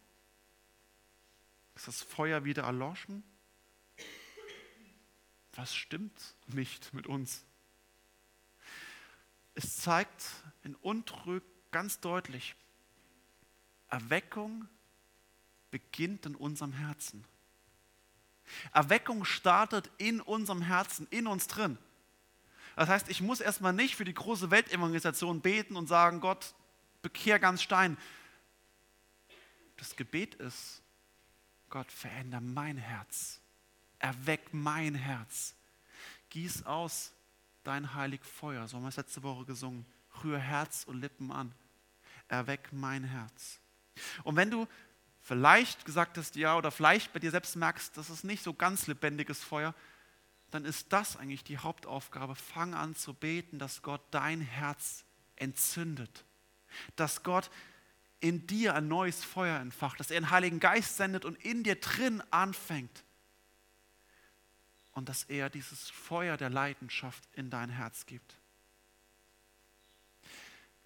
Ist 1.75 1.87
das 1.87 2.01
Feuer 2.01 2.45
wieder 2.45 2.63
erloschen? 2.63 3.23
Was 5.53 5.75
stimmt 5.75 6.33
nicht 6.47 6.95
mit 6.95 7.05
uns? 7.05 7.45
Es 9.53 9.77
zeigt 9.77 10.25
in 10.63 10.73
Untrüg 10.73 11.43
ganz 11.69 11.99
deutlich, 11.99 12.55
Erweckung 13.93 14.67
beginnt 15.69 16.25
in 16.25 16.35
unserem 16.35 16.73
Herzen. 16.73 17.23
Erweckung 18.73 19.23
startet 19.23 19.89
in 19.99 20.19
unserem 20.19 20.63
Herzen, 20.63 21.05
in 21.11 21.27
uns 21.27 21.45
drin. 21.45 21.77
Das 22.75 22.89
heißt, 22.89 23.09
ich 23.09 23.21
muss 23.21 23.39
erstmal 23.39 23.71
nicht 23.71 23.95
für 23.95 24.03
die 24.03 24.13
große 24.15 24.49
Weltevangelisation 24.49 25.41
beten 25.41 25.75
und 25.75 25.85
sagen, 25.85 26.21
Gott, 26.21 26.55
bekehr 27.03 27.37
ganz 27.37 27.61
Stein. 27.61 27.95
Das 29.77 29.95
Gebet 29.95 30.33
ist, 30.35 30.81
Gott, 31.69 31.91
veränder 31.91 32.41
mein 32.41 32.77
Herz. 32.77 33.41
Erweck 33.99 34.53
mein 34.53 34.95
Herz. 34.95 35.53
Gieß 36.31 36.65
aus 36.65 37.13
dein 37.63 37.93
heilig 37.93 38.23
Feuer. 38.23 38.67
So 38.67 38.77
haben 38.77 38.83
wir 38.83 38.89
es 38.89 38.97
letzte 38.97 39.21
Woche 39.21 39.45
gesungen. 39.45 39.85
Rühr 40.23 40.39
Herz 40.39 40.83
und 40.83 40.99
Lippen 40.99 41.31
an 41.31 41.53
erweck 42.27 42.69
mein 42.71 43.03
Herz. 43.03 43.59
Und 44.23 44.35
wenn 44.35 44.51
du 44.51 44.67
vielleicht 45.21 45.85
gesagt 45.85 46.17
hast, 46.17 46.35
ja, 46.35 46.57
oder 46.57 46.71
vielleicht 46.71 47.13
bei 47.13 47.19
dir 47.19 47.31
selbst 47.31 47.55
merkst, 47.55 47.97
das 47.97 48.09
ist 48.09 48.23
nicht 48.23 48.43
so 48.43 48.53
ganz 48.53 48.87
lebendiges 48.87 49.43
Feuer, 49.43 49.73
dann 50.51 50.65
ist 50.65 50.93
das 50.93 51.17
eigentlich 51.17 51.43
die 51.43 51.57
Hauptaufgabe. 51.57 52.35
Fang 52.35 52.75
an 52.75 52.95
zu 52.95 53.13
beten, 53.13 53.57
dass 53.57 53.81
Gott 53.81 54.01
dein 54.11 54.41
Herz 54.41 55.03
entzündet. 55.35 56.25
Dass 56.95 57.23
Gott 57.23 57.49
in 58.19 58.45
dir 58.47 58.75
ein 58.75 58.87
neues 58.87 59.23
Feuer 59.23 59.59
entfacht, 59.59 59.99
dass 59.99 60.11
er 60.11 60.17
einen 60.17 60.29
Heiligen 60.29 60.59
Geist 60.59 60.97
sendet 60.97 61.25
und 61.25 61.35
in 61.43 61.63
dir 61.63 61.75
drin 61.75 62.21
anfängt. 62.29 63.03
Und 64.91 65.09
dass 65.09 65.23
er 65.23 65.49
dieses 65.49 65.89
Feuer 65.89 66.37
der 66.37 66.51
Leidenschaft 66.51 67.27
in 67.33 67.49
dein 67.49 67.69
Herz 67.69 68.05
gibt. 68.05 68.35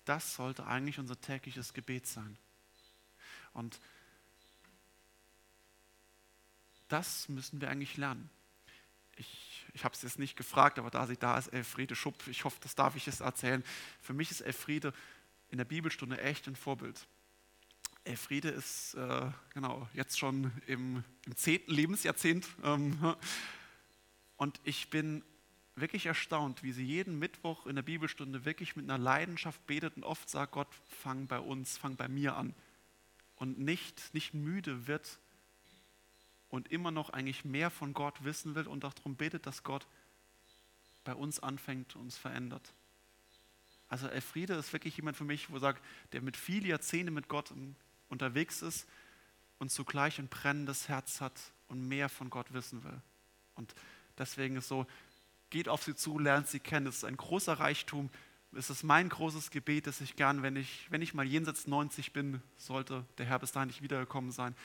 Das 0.05 0.35
sollte 0.35 0.65
eigentlich 0.65 0.97
unser 0.97 1.19
tägliches 1.19 1.73
Gebet 1.73 2.07
sein. 2.07 2.37
Und 3.57 3.79
das 6.89 7.27
müssen 7.27 7.59
wir 7.59 7.69
eigentlich 7.69 7.97
lernen. 7.97 8.29
Ich, 9.15 9.65
ich 9.73 9.83
habe 9.83 9.95
es 9.95 10.03
jetzt 10.03 10.19
nicht 10.19 10.37
gefragt, 10.37 10.77
aber 10.77 10.91
da 10.91 11.07
sie 11.07 11.17
da 11.17 11.37
ist, 11.37 11.47
Elfriede 11.47 11.95
Schupp, 11.95 12.27
ich 12.27 12.45
hoffe, 12.45 12.59
das 12.61 12.75
darf 12.75 12.95
ich 12.95 13.07
jetzt 13.07 13.21
erzählen. 13.21 13.63
Für 13.99 14.13
mich 14.13 14.29
ist 14.29 14.41
Elfriede 14.41 14.93
in 15.49 15.57
der 15.57 15.65
Bibelstunde 15.65 16.21
echt 16.21 16.47
ein 16.47 16.55
Vorbild. 16.55 17.07
Elfriede 18.03 18.49
ist 18.49 18.93
äh, 18.93 19.31
genau 19.53 19.89
jetzt 19.93 20.19
schon 20.19 20.51
im, 20.67 21.03
im 21.25 21.35
zehnten 21.35 21.71
Lebensjahrzehnt 21.71 22.47
ähm, 22.63 23.15
und 24.37 24.61
ich 24.63 24.89
bin 24.89 25.23
wirklich 25.75 26.05
erstaunt, 26.05 26.63
wie 26.63 26.71
sie 26.71 26.85
jeden 26.85 27.17
Mittwoch 27.19 27.65
in 27.65 27.75
der 27.75 27.83
Bibelstunde 27.83 28.45
wirklich 28.45 28.75
mit 28.75 28.85
einer 28.89 28.97
Leidenschaft 28.97 29.65
betet 29.65 29.97
und 29.97 30.03
oft 30.03 30.29
sagt, 30.29 30.53
Gott, 30.53 30.69
fang 31.01 31.27
bei 31.27 31.39
uns, 31.39 31.77
fang 31.77 31.95
bei 31.95 32.07
mir 32.07 32.35
an. 32.35 32.53
Und 33.37 33.59
nicht, 33.59 34.13
nicht 34.13 34.33
müde 34.33 34.87
wird 34.87 35.19
und 36.49 36.71
immer 36.71 36.91
noch 36.91 37.11
eigentlich 37.11 37.45
mehr 37.45 37.69
von 37.69 37.93
Gott 37.93 38.23
wissen 38.23 38.55
will 38.55 38.67
und 38.67 38.83
auch 38.85 38.93
darum 38.93 39.15
betet, 39.15 39.45
dass 39.45 39.63
Gott 39.63 39.87
bei 41.03 41.13
uns 41.15 41.39
anfängt 41.39 41.95
und 41.95 42.03
uns 42.03 42.17
verändert. 42.17 42.73
Also 43.89 44.07
Elfriede 44.07 44.55
ist 44.55 44.73
wirklich 44.73 44.97
jemand 44.97 45.15
für 45.15 45.23
mich, 45.23 45.49
wo 45.49 45.59
sagt, 45.59 45.83
der 46.11 46.21
mit 46.21 46.35
vielen 46.35 46.65
Jahrzehnten 46.65 47.13
mit 47.13 47.29
Gott 47.29 47.53
unterwegs 48.09 48.61
ist 48.61 48.87
und 49.59 49.71
zugleich 49.71 50.19
ein 50.19 50.27
brennendes 50.27 50.89
Herz 50.89 51.21
hat 51.21 51.39
und 51.67 51.87
mehr 51.87 52.09
von 52.09 52.29
Gott 52.29 52.53
wissen 52.53 52.83
will. 52.83 53.01
Und 53.55 53.73
deswegen 54.17 54.57
ist 54.57 54.67
so, 54.67 54.85
geht 55.49 55.69
auf 55.69 55.83
sie 55.83 55.95
zu, 55.95 56.19
lernt 56.19 56.47
sie 56.47 56.59
kennen. 56.59 56.87
Es 56.87 56.97
ist 56.97 57.03
ein 57.05 57.17
großer 57.17 57.53
Reichtum. 57.53 58.09
Es 58.57 58.71
ist 58.71 58.81
mein 58.81 59.07
großes 59.07 59.51
Gebet, 59.51 59.85
dass 59.85 60.01
ich 60.01 60.15
gern, 60.15 60.41
wenn 60.41 60.55
ich, 60.55 60.87
wenn 60.89 61.03
ich 61.03 61.13
mal 61.13 61.27
jenseits 61.27 61.67
90 61.67 62.11
bin, 62.11 62.41
sollte 62.57 63.05
der 63.19 63.27
Herr 63.27 63.37
bis 63.37 63.51
dahin 63.51 63.67
nicht 63.67 63.83
wiedergekommen 63.83 64.31
sein, 64.31 64.55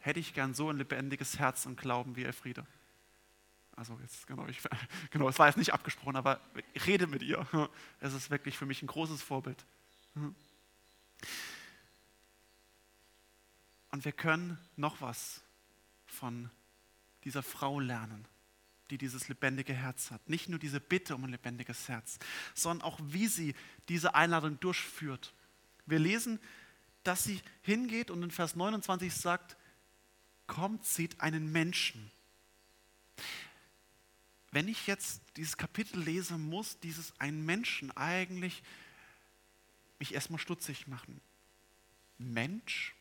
hätte 0.00 0.18
ich 0.18 0.34
gern 0.34 0.54
so 0.54 0.70
ein 0.70 0.76
lebendiges 0.76 1.38
Herz 1.38 1.66
und 1.66 1.80
Glauben 1.80 2.16
wie 2.16 2.24
Elfriede. 2.24 2.66
Also 3.76 3.96
jetzt, 4.02 4.26
genau, 4.26 4.48
ich, 4.48 4.58
genau, 5.10 5.28
es 5.28 5.38
war 5.38 5.46
jetzt 5.46 5.56
nicht 5.56 5.72
abgesprochen, 5.72 6.16
aber 6.16 6.40
ich 6.72 6.84
rede 6.88 7.06
mit 7.06 7.22
ihr. 7.22 7.46
Es 8.00 8.12
ist 8.12 8.30
wirklich 8.30 8.58
für 8.58 8.66
mich 8.66 8.82
ein 8.82 8.88
großes 8.88 9.22
Vorbild. 9.22 9.64
Und 10.14 10.34
wir 14.04 14.12
können 14.12 14.58
noch 14.74 15.00
was 15.00 15.42
von 16.06 16.50
dieser 17.22 17.44
Frau 17.44 17.78
lernen 17.78 18.26
die 18.90 18.98
dieses 18.98 19.28
lebendige 19.28 19.72
Herz 19.72 20.10
hat. 20.10 20.28
Nicht 20.28 20.48
nur 20.48 20.58
diese 20.58 20.80
Bitte 20.80 21.14
um 21.14 21.24
ein 21.24 21.30
lebendiges 21.30 21.88
Herz, 21.88 22.18
sondern 22.54 22.86
auch 22.86 22.98
wie 23.02 23.26
sie 23.26 23.54
diese 23.88 24.14
Einladung 24.14 24.60
durchführt. 24.60 25.34
Wir 25.86 25.98
lesen, 25.98 26.40
dass 27.02 27.24
sie 27.24 27.40
hingeht 27.62 28.10
und 28.10 28.22
in 28.22 28.30
Vers 28.30 28.56
29 28.56 29.14
sagt, 29.14 29.56
kommt, 30.46 30.84
seht 30.84 31.20
einen 31.20 31.52
Menschen. 31.52 32.10
Wenn 34.50 34.68
ich 34.68 34.86
jetzt 34.86 35.20
dieses 35.36 35.56
Kapitel 35.56 36.00
lese, 36.00 36.38
muss 36.38 36.78
dieses 36.80 37.18
einen 37.20 37.44
Menschen 37.44 37.96
eigentlich 37.96 38.62
mich 39.98 40.14
erstmal 40.14 40.40
stutzig 40.40 40.86
machen. 40.86 41.20
Mensch? 42.18 42.94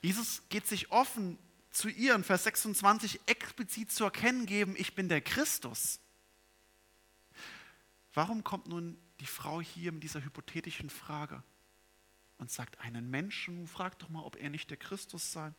Jesus 0.00 0.42
geht 0.48 0.66
sich 0.66 0.90
offen 0.90 1.38
zu 1.76 1.88
ihr 1.88 2.14
in 2.14 2.24
Vers 2.24 2.44
26 2.44 3.20
explizit 3.26 3.92
zu 3.92 4.04
erkennen 4.04 4.46
geben, 4.46 4.74
ich 4.76 4.94
bin 4.94 5.08
der 5.08 5.20
Christus. 5.20 6.00
Warum 8.14 8.44
kommt 8.44 8.66
nun 8.66 8.98
die 9.20 9.26
Frau 9.26 9.60
hier 9.60 9.92
mit 9.92 10.02
dieser 10.02 10.24
hypothetischen 10.24 10.90
Frage? 10.90 11.42
und 12.38 12.50
sagt, 12.50 12.80
einen 12.80 13.10
Menschen, 13.10 13.66
frag 13.66 13.98
doch 13.98 14.08
mal, 14.08 14.22
ob 14.22 14.36
er 14.36 14.50
nicht 14.50 14.70
der 14.70 14.76
Christus 14.76 15.32
sei. 15.32 15.52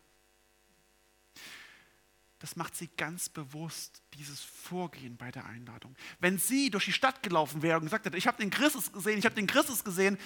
Das 2.39 2.55
macht 2.55 2.75
sie 2.75 2.87
ganz 2.97 3.29
bewusst, 3.29 4.03
dieses 4.13 4.41
Vorgehen 4.41 5.17
bei 5.17 5.31
der 5.31 5.45
Einladung. 5.45 5.95
Wenn 6.19 6.37
sie 6.37 6.69
durch 6.69 6.85
die 6.85 6.93
Stadt 6.93 7.23
gelaufen 7.23 7.63
wäre 7.63 7.77
und 7.77 7.85
gesagt 7.85 8.05
hätte, 8.05 8.17
ich 8.17 8.27
habe 8.27 8.37
den 8.37 8.51
Christus 8.51 8.91
gesehen, 8.91 9.17
ich 9.17 9.25
habe 9.25 9.33
den 9.33 9.47
Christus 9.47 9.83
gesehen, 9.83 10.19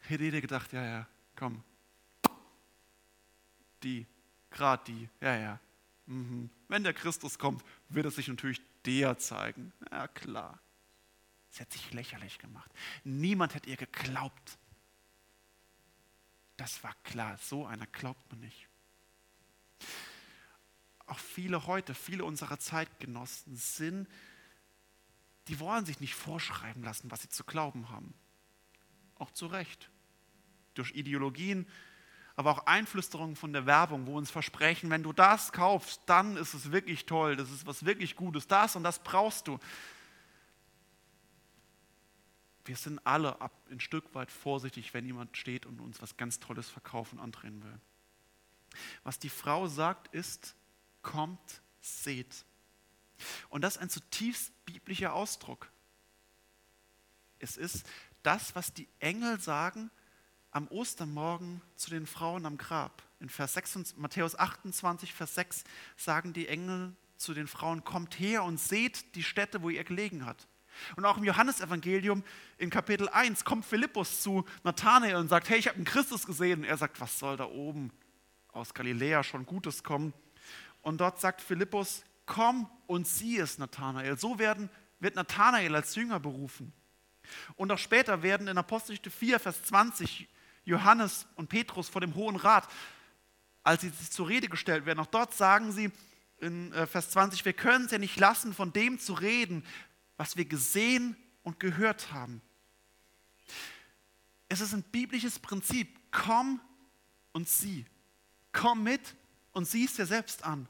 hätte 0.00 0.24
jeder 0.24 0.42
gedacht, 0.42 0.72
ja, 0.74 0.84
ja, 0.84 1.08
komm. 1.34 1.64
Die, 3.82 4.06
gerade 4.54 4.84
die, 4.84 5.08
ja, 5.20 5.36
ja. 5.36 5.60
Mhm. 6.06 6.48
Wenn 6.68 6.84
der 6.84 6.94
Christus 6.94 7.38
kommt, 7.38 7.62
wird 7.88 8.06
er 8.06 8.10
sich 8.10 8.28
natürlich 8.28 8.62
der 8.86 9.18
zeigen. 9.18 9.72
Ja, 9.90 10.08
klar. 10.08 10.58
Sie 11.50 11.60
hat 11.60 11.72
sich 11.72 11.92
lächerlich 11.92 12.38
gemacht. 12.38 12.70
Niemand 13.04 13.54
hätte 13.54 13.68
ihr 13.68 13.76
geglaubt. 13.76 14.58
Das 16.56 16.82
war 16.82 16.94
klar, 17.04 17.36
so 17.38 17.66
einer 17.66 17.86
glaubt 17.86 18.30
man 18.30 18.40
nicht. 18.40 18.68
Auch 21.06 21.18
viele 21.18 21.66
heute, 21.66 21.94
viele 21.94 22.24
unserer 22.24 22.58
Zeitgenossen 22.58 23.56
sind, 23.56 24.08
die 25.48 25.60
wollen 25.60 25.84
sich 25.84 26.00
nicht 26.00 26.14
vorschreiben 26.14 26.82
lassen, 26.82 27.10
was 27.10 27.22
sie 27.22 27.28
zu 27.28 27.44
glauben 27.44 27.90
haben. 27.90 28.14
Auch 29.16 29.30
zu 29.30 29.46
Recht. 29.46 29.90
Durch 30.74 30.92
Ideologien, 30.92 31.68
aber 32.36 32.50
auch 32.50 32.66
Einflüsterungen 32.66 33.36
von 33.36 33.52
der 33.52 33.66
Werbung, 33.66 34.06
wo 34.06 34.16
uns 34.16 34.30
versprechen, 34.30 34.90
wenn 34.90 35.02
du 35.02 35.12
das 35.12 35.52
kaufst, 35.52 36.02
dann 36.06 36.36
ist 36.36 36.54
es 36.54 36.72
wirklich 36.72 37.06
toll, 37.06 37.36
das 37.36 37.50
ist 37.50 37.66
was 37.66 37.84
wirklich 37.84 38.16
Gutes, 38.16 38.48
das 38.48 38.74
und 38.74 38.82
das 38.82 38.98
brauchst 38.98 39.46
du. 39.46 39.58
Wir 42.64 42.76
sind 42.76 42.98
alle 43.06 43.40
ab, 43.40 43.52
ein 43.70 43.78
Stück 43.78 44.14
weit 44.14 44.30
vorsichtig, 44.30 44.94
wenn 44.94 45.04
jemand 45.04 45.36
steht 45.36 45.66
und 45.66 45.80
uns 45.80 46.00
was 46.00 46.16
ganz 46.16 46.40
Tolles 46.40 46.68
verkaufen 46.68 47.20
andrehen 47.20 47.62
will. 47.62 47.78
Was 49.04 49.18
die 49.18 49.28
Frau 49.28 49.68
sagt, 49.68 50.12
ist, 50.14 50.56
kommt, 51.02 51.62
seht. 51.80 52.44
Und 53.48 53.62
das 53.62 53.76
ist 53.76 53.82
ein 53.82 53.90
zutiefst 53.90 54.52
biblischer 54.64 55.12
Ausdruck. 55.12 55.70
Es 57.38 57.56
ist 57.56 57.86
das, 58.22 58.54
was 58.56 58.72
die 58.72 58.88
Engel 58.98 59.38
sagen 59.38 59.90
am 60.54 60.68
Ostermorgen 60.68 61.60
zu 61.74 61.90
den 61.90 62.06
Frauen 62.06 62.46
am 62.46 62.56
Grab. 62.56 63.02
In 63.20 63.28
Vers 63.28 63.54
6, 63.54 63.96
Matthäus 63.96 64.38
28, 64.38 65.12
Vers 65.12 65.34
6 65.34 65.64
sagen 65.96 66.32
die 66.32 66.48
Engel 66.48 66.94
zu 67.16 67.34
den 67.34 67.48
Frauen, 67.48 67.84
kommt 67.84 68.18
her 68.18 68.44
und 68.44 68.60
seht 68.60 69.16
die 69.16 69.24
Stätte, 69.24 69.62
wo 69.62 69.68
ihr 69.68 69.82
gelegen 69.82 70.24
hat. 70.24 70.46
Und 70.96 71.04
auch 71.04 71.16
im 71.16 71.24
Johannesevangelium 71.24 72.22
in 72.56 72.70
Kapitel 72.70 73.08
1 73.08 73.44
kommt 73.44 73.64
Philippus 73.64 74.22
zu 74.22 74.44
Nathanael 74.62 75.16
und 75.16 75.28
sagt, 75.28 75.48
hey, 75.48 75.58
ich 75.58 75.66
habe 75.66 75.76
einen 75.76 75.84
Christus 75.84 76.24
gesehen. 76.24 76.60
Und 76.60 76.64
er 76.66 76.76
sagt, 76.76 77.00
was 77.00 77.18
soll 77.18 77.36
da 77.36 77.46
oben 77.46 77.90
aus 78.52 78.74
Galiläa 78.74 79.24
schon 79.24 79.46
Gutes 79.46 79.82
kommen? 79.82 80.12
Und 80.82 81.00
dort 81.00 81.20
sagt 81.20 81.40
Philippus, 81.40 82.04
komm 82.26 82.70
und 82.86 83.08
sieh 83.08 83.38
es, 83.38 83.58
Nathanael. 83.58 84.18
So 84.18 84.38
werden, 84.38 84.70
wird 85.00 85.16
Nathanael 85.16 85.74
als 85.74 85.96
Jünger 85.96 86.20
berufen. 86.20 86.72
Und 87.56 87.72
auch 87.72 87.78
später 87.78 88.22
werden 88.22 88.46
in 88.46 88.58
Apostelgeschichte 88.58 89.10
4, 89.10 89.40
Vers 89.40 89.62
20 89.64 90.28
Johannes 90.64 91.26
und 91.36 91.48
Petrus 91.48 91.88
vor 91.88 92.00
dem 92.00 92.14
Hohen 92.14 92.36
Rat, 92.36 92.68
als 93.62 93.82
sie 93.82 93.90
sich 93.90 94.10
zur 94.10 94.28
Rede 94.28 94.48
gestellt 94.48 94.86
werden, 94.86 95.00
auch 95.00 95.06
dort 95.06 95.34
sagen 95.34 95.72
sie 95.72 95.90
in 96.38 96.72
äh, 96.72 96.86
Vers 96.86 97.10
20, 97.10 97.44
wir 97.44 97.52
können 97.52 97.86
es 97.86 97.90
ja 97.90 97.98
nicht 97.98 98.18
lassen, 98.18 98.52
von 98.52 98.72
dem 98.72 98.98
zu 98.98 99.14
reden, 99.14 99.64
was 100.16 100.36
wir 100.36 100.44
gesehen 100.44 101.16
und 101.42 101.60
gehört 101.60 102.12
haben. 102.12 102.42
Es 104.48 104.60
ist 104.60 104.72
ein 104.72 104.82
biblisches 104.82 105.38
Prinzip. 105.38 105.98
Komm 106.10 106.60
und 107.32 107.48
sieh. 107.48 107.86
Komm 108.52 108.82
mit 108.82 109.16
und 109.52 109.66
sieh 109.66 109.84
es 109.84 109.94
dir 109.94 110.06
selbst 110.06 110.44
an. 110.44 110.68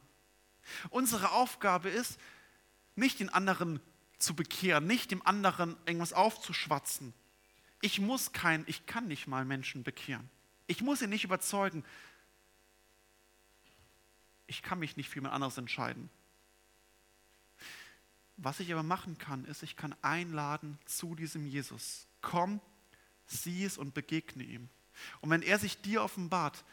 Unsere 0.91 1.33
Aufgabe 1.33 1.91
ist, 1.91 2.19
nicht 2.97 3.21
den 3.21 3.29
anderen 3.29 3.81
zu 4.19 4.35
bekehren, 4.35 4.87
nicht 4.87 5.11
dem 5.11 5.27
anderen 5.27 5.77
irgendwas 5.85 6.13
aufzuschwatzen. 6.13 7.13
Ich 7.85 8.01
muss 8.01 8.33
kein, 8.33 8.65
ich 8.67 8.87
kann 8.87 9.09
nicht 9.09 9.27
mal 9.27 9.45
Menschen 9.45 9.83
bekehren. 9.83 10.31
Ich 10.67 10.81
muss 10.81 11.01
sie 11.01 11.07
nicht 11.07 11.23
überzeugen. 11.23 11.85
Ich 14.47 14.63
kann 14.63 14.79
mich 14.79 14.97
nicht 14.97 15.11
für 15.11 15.17
jemand 15.17 15.35
anderes 15.35 15.59
entscheiden. 15.59 16.09
Was 18.39 18.59
ich 18.59 18.73
aber 18.73 18.83
machen 18.83 19.19
kann, 19.19 19.45
ist, 19.45 19.63
ich 19.63 19.77
kann 19.77 19.95
einladen 20.01 20.79
zu 20.87 21.15
diesem 21.15 21.45
Jesus. 21.45 22.07
Komm, 22.23 22.59
sieh 23.27 23.67
es 23.67 23.77
und 23.77 23.93
begegne 23.93 24.45
ihm. 24.45 24.71
Und 25.21 25.29
wenn 25.29 25.43
er 25.43 25.59
sich 25.59 25.79
dir 25.83 26.03
offenbart, 26.03 26.65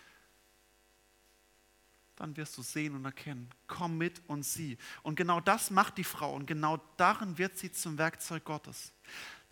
dann 2.15 2.37
wirst 2.37 2.57
du 2.57 2.61
sehen 2.61 2.95
und 2.95 3.03
erkennen. 3.03 3.49
Komm 3.67 3.97
mit 3.97 4.21
und 4.27 4.43
sieh. 4.43 4.77
Und 5.03 5.17
genau 5.17 5.41
das 5.41 5.71
macht 5.71 5.97
die 5.97 6.05
Frau 6.05 6.33
und 6.33 6.45
genau 6.45 6.77
darin 6.95 7.37
wird 7.37 7.57
sie 7.57 7.69
zum 7.69 7.97
Werkzeug 7.97 8.45
Gottes. 8.45 8.93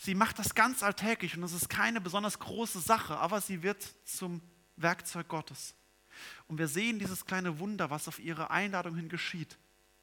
Sie 0.01 0.15
macht 0.15 0.39
das 0.39 0.55
ganz 0.55 0.81
alltäglich 0.81 1.35
und 1.35 1.43
es 1.43 1.51
ist 1.51 1.69
keine 1.69 1.99
besonders 1.99 2.39
große 2.39 2.79
Sache, 2.79 3.17
aber 3.17 3.41
sie 3.41 3.63
wird 3.63 3.85
zum 4.05 4.41
Werkzeug 4.77 5.27
Gottes. 5.27 5.75
Und 6.47 6.57
wir 6.57 6.69
sehen 6.69 6.99
dieses 6.99 7.25
kleine 7.25 7.59
Wunder, 7.59 7.89
was 7.89 8.07
auf 8.07 8.17
ihre 8.17 8.49
Einladung 8.49 8.95
hin 8.95 9.09
geschieht. 9.09 9.57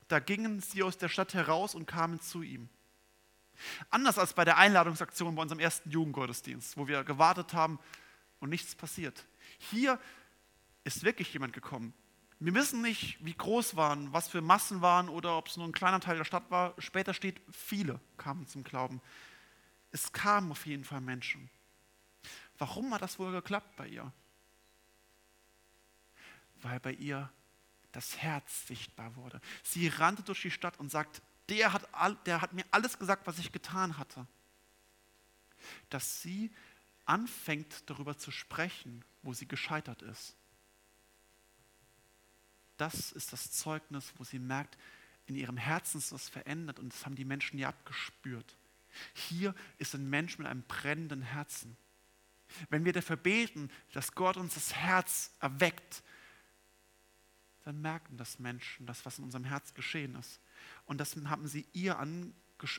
Da 0.08 0.18
gingen 0.18 0.60
sie 0.60 0.82
aus 0.82 0.98
der 0.98 1.08
Stadt 1.08 1.32
heraus 1.32 1.74
und 1.74 1.86
kamen 1.86 2.20
zu 2.20 2.42
ihm. 2.42 2.68
Anders 3.88 4.18
als 4.18 4.34
bei 4.34 4.44
der 4.44 4.58
Einladungsaktion 4.58 5.34
bei 5.34 5.40
unserem 5.40 5.60
ersten 5.60 5.90
Jugendgottesdienst, 5.90 6.76
wo 6.76 6.86
wir 6.86 7.02
gewartet 7.02 7.54
haben 7.54 7.78
und 8.38 8.50
nichts 8.50 8.74
passiert. 8.74 9.24
Hier 9.56 9.98
ist 10.84 11.04
wirklich 11.04 11.32
jemand 11.32 11.54
gekommen. 11.54 11.94
Wir 12.38 12.52
wissen 12.52 12.82
nicht, 12.82 13.16
wie 13.24 13.32
groß 13.32 13.76
waren, 13.76 14.12
was 14.12 14.28
für 14.28 14.42
Massen 14.42 14.82
waren 14.82 15.08
oder 15.08 15.38
ob 15.38 15.48
es 15.48 15.56
nur 15.56 15.66
ein 15.66 15.72
kleiner 15.72 16.00
Teil 16.00 16.18
der 16.18 16.24
Stadt 16.24 16.50
war. 16.50 16.74
Später 16.76 17.14
steht, 17.14 17.40
viele 17.50 17.98
kamen 18.18 18.46
zum 18.46 18.62
Glauben. 18.62 19.00
Es 19.96 20.12
kamen 20.12 20.50
auf 20.50 20.66
jeden 20.66 20.84
Fall 20.84 21.00
Menschen. 21.00 21.48
Warum 22.58 22.92
hat 22.92 23.00
das 23.00 23.18
wohl 23.18 23.32
geklappt 23.32 23.76
bei 23.76 23.88
ihr? 23.88 24.12
Weil 26.60 26.80
bei 26.80 26.92
ihr 26.92 27.32
das 27.92 28.18
Herz 28.18 28.66
sichtbar 28.66 29.16
wurde. 29.16 29.40
Sie 29.62 29.88
rannte 29.88 30.22
durch 30.22 30.42
die 30.42 30.50
Stadt 30.50 30.78
und 30.78 30.90
sagt, 30.90 31.22
der 31.48 31.72
hat, 31.72 31.88
der 32.26 32.42
hat 32.42 32.52
mir 32.52 32.66
alles 32.72 32.98
gesagt, 32.98 33.26
was 33.26 33.38
ich 33.38 33.52
getan 33.52 33.96
hatte. 33.96 34.26
Dass 35.88 36.20
sie 36.20 36.52
anfängt 37.06 37.88
darüber 37.88 38.18
zu 38.18 38.30
sprechen, 38.30 39.02
wo 39.22 39.32
sie 39.32 39.48
gescheitert 39.48 40.02
ist. 40.02 40.36
Das 42.76 43.12
ist 43.12 43.32
das 43.32 43.50
Zeugnis, 43.50 44.12
wo 44.18 44.24
sie 44.24 44.40
merkt, 44.40 44.76
in 45.24 45.36
ihrem 45.36 45.56
Herzen 45.56 45.96
ist 45.96 46.12
was 46.12 46.28
verändert 46.28 46.80
und 46.80 46.92
das 46.92 47.06
haben 47.06 47.16
die 47.16 47.24
Menschen 47.24 47.58
ja 47.58 47.70
abgespürt. 47.70 48.58
Hier 49.14 49.54
ist 49.78 49.94
ein 49.94 50.08
Mensch 50.08 50.38
mit 50.38 50.46
einem 50.46 50.62
brennenden 50.62 51.22
Herzen. 51.22 51.76
Wenn 52.70 52.84
wir 52.84 52.92
dafür 52.92 53.16
beten, 53.16 53.70
dass 53.92 54.12
Gott 54.12 54.36
uns 54.36 54.54
das 54.54 54.74
Herz 54.74 55.32
erweckt, 55.40 56.02
dann 57.64 57.80
merken 57.80 58.16
das 58.16 58.38
Menschen, 58.38 58.86
das, 58.86 59.04
was 59.04 59.18
in 59.18 59.24
unserem 59.24 59.44
Herz 59.44 59.74
geschehen 59.74 60.14
ist. 60.14 60.40
Und 60.84 60.98
das 60.98 61.16
haben 61.16 61.48
sie 61.48 61.66
ihr 61.72 61.98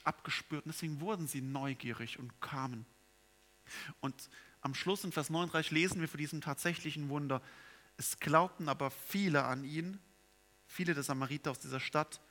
abgespürt 0.03 0.65
und 0.65 0.73
deswegen 0.73 1.01
wurden 1.01 1.27
sie 1.27 1.41
neugierig 1.41 2.17
und 2.19 2.39
kamen. 2.41 2.85
Und 3.99 4.29
am 4.61 4.73
Schluss 4.73 5.03
in 5.03 5.11
Vers 5.11 5.29
39 5.29 5.71
lesen 5.71 6.01
wir 6.01 6.07
von 6.07 6.17
diesem 6.17 6.41
tatsächlichen 6.41 7.09
Wunder. 7.09 7.41
Es 7.97 8.19
glaubten 8.19 8.69
aber 8.69 8.89
viele 8.91 9.43
an 9.43 9.63
ihn, 9.63 9.99
viele 10.65 10.93
der 10.93 11.03
Samariter 11.03 11.51
aus 11.51 11.59
dieser 11.59 11.79
Stadt, 11.79 12.21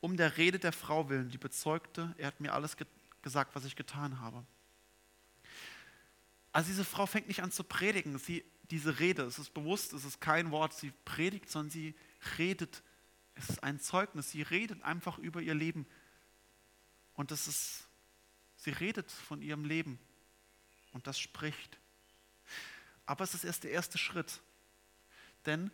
um 0.00 0.16
der 0.16 0.36
Rede 0.36 0.58
der 0.58 0.72
Frau 0.72 1.08
willen, 1.08 1.30
die 1.30 1.38
bezeugte, 1.38 2.14
er 2.18 2.28
hat 2.28 2.40
mir 2.40 2.52
alles 2.52 2.76
ge 2.76 2.86
gesagt, 3.22 3.54
was 3.54 3.64
ich 3.64 3.76
getan 3.76 4.20
habe. 4.20 4.44
Also 6.52 6.68
diese 6.68 6.84
Frau 6.84 7.06
fängt 7.06 7.28
nicht 7.28 7.42
an 7.42 7.50
zu 7.50 7.64
predigen, 7.64 8.18
sie 8.18 8.44
diese 8.70 8.98
Rede. 8.98 9.22
Es 9.22 9.38
ist 9.38 9.54
bewusst, 9.54 9.92
es 9.92 10.04
ist 10.04 10.20
kein 10.20 10.50
Wort, 10.50 10.74
sie 10.74 10.92
predigt, 11.04 11.48
sondern 11.50 11.70
sie 11.70 11.94
redet. 12.38 12.82
Es 13.34 13.50
ist 13.50 13.62
ein 13.62 13.80
Zeugnis. 13.80 14.30
Sie 14.30 14.42
redet 14.42 14.82
einfach 14.82 15.18
über 15.18 15.40
ihr 15.40 15.54
Leben. 15.54 15.86
Und 17.14 17.30
das 17.30 17.48
ist, 17.48 17.88
sie 18.56 18.70
redet 18.70 19.10
von 19.10 19.42
ihrem 19.42 19.64
Leben. 19.64 19.98
Und 20.92 21.06
das 21.06 21.18
spricht. 21.18 21.78
Aber 23.06 23.24
es 23.24 23.34
ist 23.34 23.44
erst 23.44 23.64
der 23.64 23.70
erste 23.70 23.96
Schritt. 23.96 24.40
Denn 25.46 25.70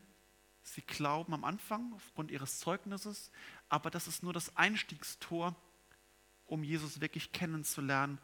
sie 0.63 0.83
glauben 0.83 1.35
am 1.35 1.45
Anfang 1.45 1.93
aufgrund 1.95 2.31
ihres 2.31 2.59
Zeugnisses, 2.59 3.31
aber 3.69 3.91
das 3.91 4.07
ist 4.07 4.23
nur 4.23 4.33
das 4.33 4.57
Einstiegstor, 4.57 5.55
um 6.47 6.63
Jesus 6.63 7.01
wirklich 7.01 7.33
kennenzulernen, 7.33 8.19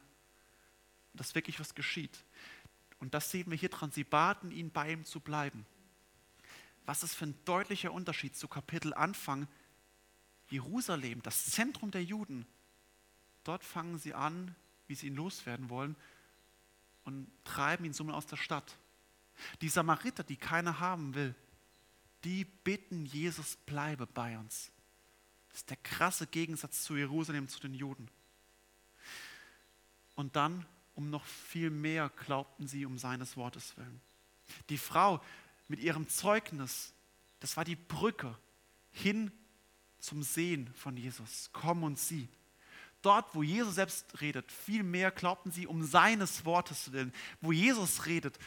dass 1.15 1.35
wirklich 1.35 1.59
was 1.61 1.75
geschieht. 1.75 2.25
Und 2.99 3.15
das 3.15 3.31
sehen 3.31 3.51
wir 3.51 3.57
hier 3.57 3.71
dran. 3.71 3.91
Sie 3.91 4.05
baten 4.05 4.51
ihn, 4.51 4.71
bei 4.71 4.93
ihm 4.93 5.05
zu 5.05 5.21
bleiben. 5.21 5.67
Was 6.87 7.03
ist 7.03 7.15
für 7.15 7.27
ein 7.27 7.39
deutlicher 7.45 7.93
Unterschied 7.93 8.37
zu 8.37 8.49
Kapitel 8.49 8.95
Anfang. 8.95 9.49
Jerusalem, 10.51 11.23
das 11.23 11.47
Zentrum 11.47 11.91
der 11.91 12.03
Juden. 12.03 12.47
Dort 13.45 13.65
fangen 13.65 13.99
sie 13.99 14.15
an, 14.15 14.55
wie 14.89 14.95
sie 14.95 15.07
ihn 15.07 15.15
loswerden 15.15 15.71
wollen 15.71 15.97
und 17.05 17.31
treiben 17.45 17.85
ihn 17.85 17.93
somit 17.93 18.15
aus 18.15 18.27
der 18.27 18.37
Stadt. 18.37 18.77
Die 19.61 19.69
Samariter, 19.69 20.25
die 20.25 20.37
keiner 20.37 20.81
haben 20.81 21.15
will, 21.15 21.35
die 22.25 22.45
bitten 22.45 23.07
Jesus, 23.07 23.57
bleibe 23.57 24.07
bei 24.07 24.37
uns. 24.37 24.71
Das 25.51 25.61
ist 25.61 25.71
der 25.71 25.77
krasse 25.79 26.27
Gegensatz 26.27 26.83
zu 26.85 26.97
Jerusalem, 26.97 27.49
zu 27.49 27.61
den 27.61 27.75
Juden. 27.75 28.09
Und 30.15 30.37
dann, 30.37 30.67
um 30.95 31.11
noch 31.11 31.25
viel 31.25 31.71
mehr, 31.71 32.11
glaubten 32.11 32.69
sie 32.69 32.87
um 32.87 32.99
seines 32.99 33.37
Wortes 33.37 33.77
willen. 33.77 34.01
Die 34.69 34.79
Frau 34.79 35.23
mit 35.69 35.81
ihrem 35.81 36.09
Zeugnis, 36.09 36.93
das 37.41 37.57
war 37.57 37.65
die 37.65 37.77
Brücke 37.77 38.37
hin 38.93 39.33
zum 39.99 40.23
Sehen 40.23 40.73
von 40.75 40.97
Jesus. 40.97 41.51
Komm 41.53 41.83
und 41.85 41.99
sieh. 41.99 42.29
Dort, 43.03 43.35
wo 43.35 43.43
Jesus 43.43 43.77
selbst 43.77 44.21
redet, 44.21 44.51
viel 44.53 44.83
mehr 44.83 45.11
glaubten 45.11 45.51
sie 45.51 45.67
um 45.67 45.85
seines 45.85 46.45
Wortes 46.45 46.93
willen. 46.93 47.15
Wo 47.41 47.51
Jesus 47.51 48.07
redet, 48.07 48.39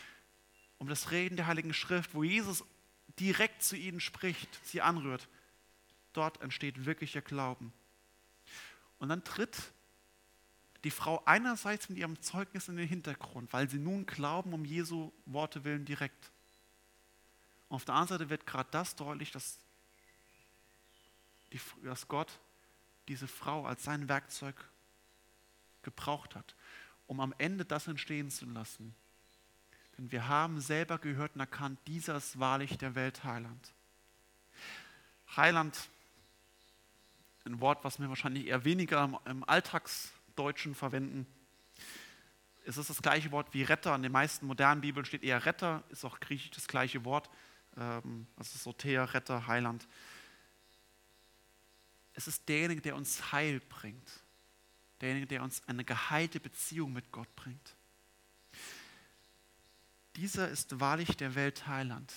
um 0.77 0.87
das 0.87 1.11
Reden 1.11 1.37
der 1.37 1.47
Heiligen 1.47 1.73
Schrift, 1.73 2.13
wo 2.13 2.23
Jesus 2.23 2.63
direkt 3.19 3.63
zu 3.63 3.75
ihnen 3.75 3.99
spricht, 3.99 4.59
sie 4.63 4.81
anrührt, 4.81 5.27
dort 6.13 6.41
entsteht 6.41 6.85
wirklicher 6.85 7.21
Glauben. 7.21 7.73
Und 8.99 9.09
dann 9.09 9.23
tritt 9.23 9.73
die 10.83 10.91
Frau 10.91 11.23
einerseits 11.25 11.89
mit 11.89 11.97
ihrem 11.97 12.21
Zeugnis 12.21 12.67
in 12.67 12.75
den 12.75 12.87
Hintergrund, 12.87 13.53
weil 13.53 13.69
sie 13.69 13.79
nun 13.79 14.05
glauben 14.05 14.53
um 14.53 14.65
Jesu 14.65 15.11
Worte 15.25 15.63
willen 15.63 15.85
direkt. 15.85 16.31
Und 17.69 17.75
auf 17.75 17.85
der 17.85 17.95
anderen 17.95 18.19
Seite 18.19 18.29
wird 18.29 18.45
gerade 18.45 18.69
das 18.71 18.95
deutlich, 18.95 19.31
dass, 19.31 19.59
die, 21.51 21.59
dass 21.83 22.07
Gott 22.07 22.39
diese 23.07 23.27
Frau 23.27 23.65
als 23.65 23.83
sein 23.83 24.07
Werkzeug 24.09 24.55
gebraucht 25.83 26.35
hat, 26.35 26.55
um 27.07 27.19
am 27.19 27.33
Ende 27.37 27.65
das 27.65 27.87
entstehen 27.87 28.29
zu 28.29 28.45
lassen. 28.45 28.95
Denn 29.97 30.11
wir 30.11 30.27
haben 30.27 30.59
selber 30.59 30.97
gehört 30.97 31.35
und 31.35 31.41
erkannt, 31.41 31.79
dieser 31.87 32.17
ist 32.17 32.39
wahrlich 32.39 32.77
der 32.77 32.95
Weltheiland. 32.95 33.73
Heiland, 35.35 35.89
ein 37.45 37.59
Wort, 37.59 37.83
was 37.83 37.99
wir 37.99 38.09
wahrscheinlich 38.09 38.47
eher 38.47 38.65
weniger 38.65 39.21
im 39.25 39.43
Alltagsdeutschen 39.43 40.75
verwenden. 40.75 41.27
Es 42.65 42.77
ist 42.77 42.89
das 42.89 43.01
gleiche 43.01 43.31
Wort 43.31 43.53
wie 43.53 43.63
Retter. 43.63 43.93
In 43.95 44.03
den 44.03 44.11
meisten 44.11 44.45
modernen 44.45 44.81
Bibeln 44.81 45.05
steht 45.05 45.23
eher 45.23 45.45
Retter, 45.45 45.83
ist 45.89 46.05
auch 46.05 46.19
griechisch 46.19 46.51
das 46.51 46.67
gleiche 46.67 47.03
Wort. 47.03 47.29
Ähm, 47.77 48.27
also 48.37 48.57
Soter, 48.57 49.13
Retter, 49.13 49.47
Heiland. 49.47 49.87
Es 52.13 52.27
ist 52.27 52.47
derjenige, 52.47 52.81
der 52.81 52.95
uns 52.95 53.31
Heil 53.31 53.59
bringt. 53.59 54.23
Derjenige, 55.01 55.27
der 55.27 55.43
uns 55.43 55.61
eine 55.67 55.83
geheilte 55.83 56.39
Beziehung 56.39 56.93
mit 56.93 57.11
Gott 57.11 57.35
bringt. 57.35 57.75
Dieser 60.15 60.47
ist 60.47 60.79
wahrlich 60.79 61.17
der 61.17 61.35
Weltheiland. 61.35 62.13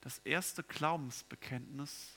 Das 0.00 0.18
erste 0.18 0.62
Glaubensbekenntnis 0.62 2.15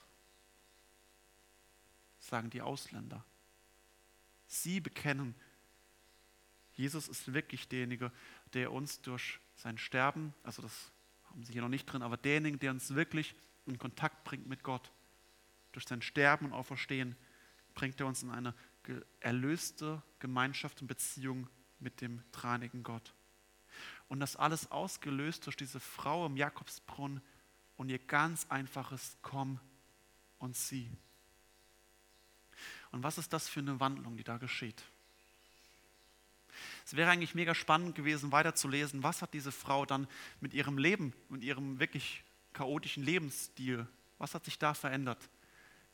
sagen 2.20 2.50
die 2.50 2.62
Ausländer. 2.62 3.24
Sie 4.46 4.80
bekennen, 4.80 5.34
Jesus 6.74 7.08
ist 7.08 7.32
wirklich 7.32 7.68
derjenige, 7.68 8.12
der 8.54 8.72
uns 8.72 9.00
durch 9.02 9.40
sein 9.56 9.76
Sterben, 9.78 10.32
also 10.42 10.62
das 10.62 10.92
haben 11.24 11.44
sie 11.44 11.52
hier 11.52 11.62
noch 11.62 11.68
nicht 11.68 11.86
drin, 11.86 12.02
aber 12.02 12.16
derjenige, 12.16 12.58
der 12.58 12.70
uns 12.70 12.94
wirklich 12.94 13.34
in 13.66 13.78
Kontakt 13.78 14.24
bringt 14.24 14.46
mit 14.46 14.62
Gott, 14.62 14.90
durch 15.72 15.86
sein 15.86 16.02
Sterben 16.02 16.46
und 16.46 16.52
Auferstehen, 16.52 17.16
bringt 17.74 18.00
er 18.00 18.06
uns 18.06 18.22
in 18.22 18.30
eine 18.30 18.54
erlöste 19.20 20.02
Gemeinschaft 20.18 20.80
und 20.80 20.88
Beziehung 20.88 21.48
mit 21.78 22.00
dem 22.00 22.22
dreinigen 22.32 22.82
Gott. 22.82 23.14
Und 24.08 24.20
das 24.20 24.36
alles 24.36 24.70
ausgelöst 24.70 25.46
durch 25.46 25.56
diese 25.56 25.78
Frau 25.78 26.26
im 26.26 26.36
Jakobsbrunnen 26.36 27.20
und 27.76 27.88
ihr 27.88 27.98
ganz 27.98 28.46
einfaches 28.48 29.16
Komm 29.22 29.60
und 30.38 30.56
sieh. 30.56 30.90
Und 32.92 33.02
was 33.02 33.18
ist 33.18 33.32
das 33.32 33.48
für 33.48 33.60
eine 33.60 33.78
Wandlung, 33.80 34.16
die 34.16 34.24
da 34.24 34.38
geschieht? 34.38 34.82
Es 36.84 36.96
wäre 36.96 37.10
eigentlich 37.10 37.34
mega 37.34 37.54
spannend 37.54 37.94
gewesen, 37.94 38.32
weiterzulesen, 38.32 39.02
was 39.02 39.22
hat 39.22 39.32
diese 39.32 39.52
Frau 39.52 39.86
dann 39.86 40.08
mit 40.40 40.54
ihrem 40.54 40.78
Leben, 40.78 41.12
mit 41.28 41.44
ihrem 41.44 41.78
wirklich 41.78 42.24
chaotischen 42.52 43.04
Lebensstil, 43.04 43.86
was 44.18 44.34
hat 44.34 44.44
sich 44.44 44.58
da 44.58 44.74
verändert? 44.74 45.18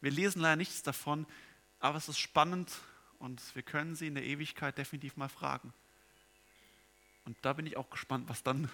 Wir 0.00 0.10
lesen 0.10 0.40
leider 0.40 0.56
nichts 0.56 0.82
davon, 0.82 1.26
aber 1.80 1.98
es 1.98 2.08
ist 2.08 2.18
spannend 2.18 2.72
und 3.18 3.54
wir 3.54 3.62
können 3.62 3.94
sie 3.94 4.06
in 4.06 4.14
der 4.14 4.24
Ewigkeit 4.24 4.76
definitiv 4.78 5.16
mal 5.16 5.28
fragen. 5.28 5.72
Und 7.24 7.36
da 7.42 7.52
bin 7.52 7.66
ich 7.66 7.76
auch 7.76 7.90
gespannt, 7.90 8.28
was 8.28 8.42
dann, 8.42 8.70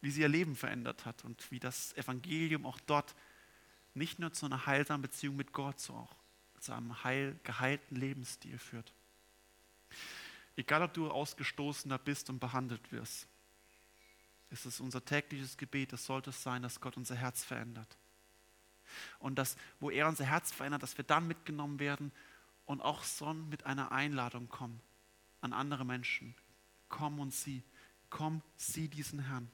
wie 0.00 0.10
sie 0.10 0.22
ihr 0.22 0.28
Leben 0.28 0.56
verändert 0.56 1.04
hat 1.04 1.24
und 1.24 1.50
wie 1.50 1.60
das 1.60 1.96
Evangelium 1.96 2.66
auch 2.66 2.80
dort 2.80 3.14
nicht 3.94 4.18
nur 4.18 4.32
zu 4.32 4.46
einer 4.46 4.66
heilsamen 4.66 5.02
Beziehung 5.02 5.36
mit 5.36 5.52
Gott, 5.52 5.78
sondern 5.78 6.06
auch 6.06 6.16
zu 6.62 6.72
einem 6.72 7.02
heil, 7.02 7.38
geheilten 7.42 7.96
Lebensstil 7.96 8.56
führt. 8.58 8.92
Egal, 10.56 10.82
ob 10.82 10.94
du 10.94 11.10
Ausgestoßener 11.10 11.98
bist 11.98 12.30
und 12.30 12.38
behandelt 12.38 12.92
wirst, 12.92 13.26
ist 14.50 14.66
es 14.66 14.80
unser 14.80 15.04
tägliches 15.04 15.56
Gebet, 15.56 15.92
es 15.92 16.06
sollte 16.06 16.30
es 16.30 16.42
sein, 16.42 16.62
dass 16.62 16.80
Gott 16.80 16.96
unser 16.96 17.16
Herz 17.16 17.42
verändert. 17.42 17.98
Und 19.18 19.36
dass, 19.36 19.56
wo 19.80 19.90
er 19.90 20.06
unser 20.06 20.24
Herz 20.24 20.52
verändert, 20.52 20.82
dass 20.82 20.96
wir 20.96 21.04
dann 21.04 21.26
mitgenommen 21.26 21.78
werden 21.80 22.12
und 22.66 22.80
auch 22.80 23.02
so 23.02 23.32
mit 23.32 23.64
einer 23.64 23.90
Einladung 23.90 24.48
kommen 24.48 24.80
an 25.40 25.52
andere 25.52 25.84
Menschen. 25.84 26.34
Komm 26.88 27.18
und 27.18 27.34
sieh, 27.34 27.62
komm, 28.10 28.42
sieh 28.56 28.88
diesen 28.88 29.20
Herrn. 29.20 29.50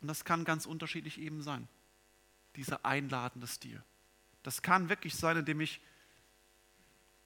Und 0.00 0.08
das 0.08 0.24
kann 0.24 0.44
ganz 0.44 0.66
unterschiedlich 0.66 1.18
eben 1.18 1.42
sein, 1.42 1.66
dieser 2.54 2.84
einladende 2.84 3.46
Stil. 3.46 3.82
Das 4.42 4.62
kann 4.62 4.88
wirklich 4.88 5.14
sein, 5.14 5.36
indem 5.36 5.60
ich 5.60 5.80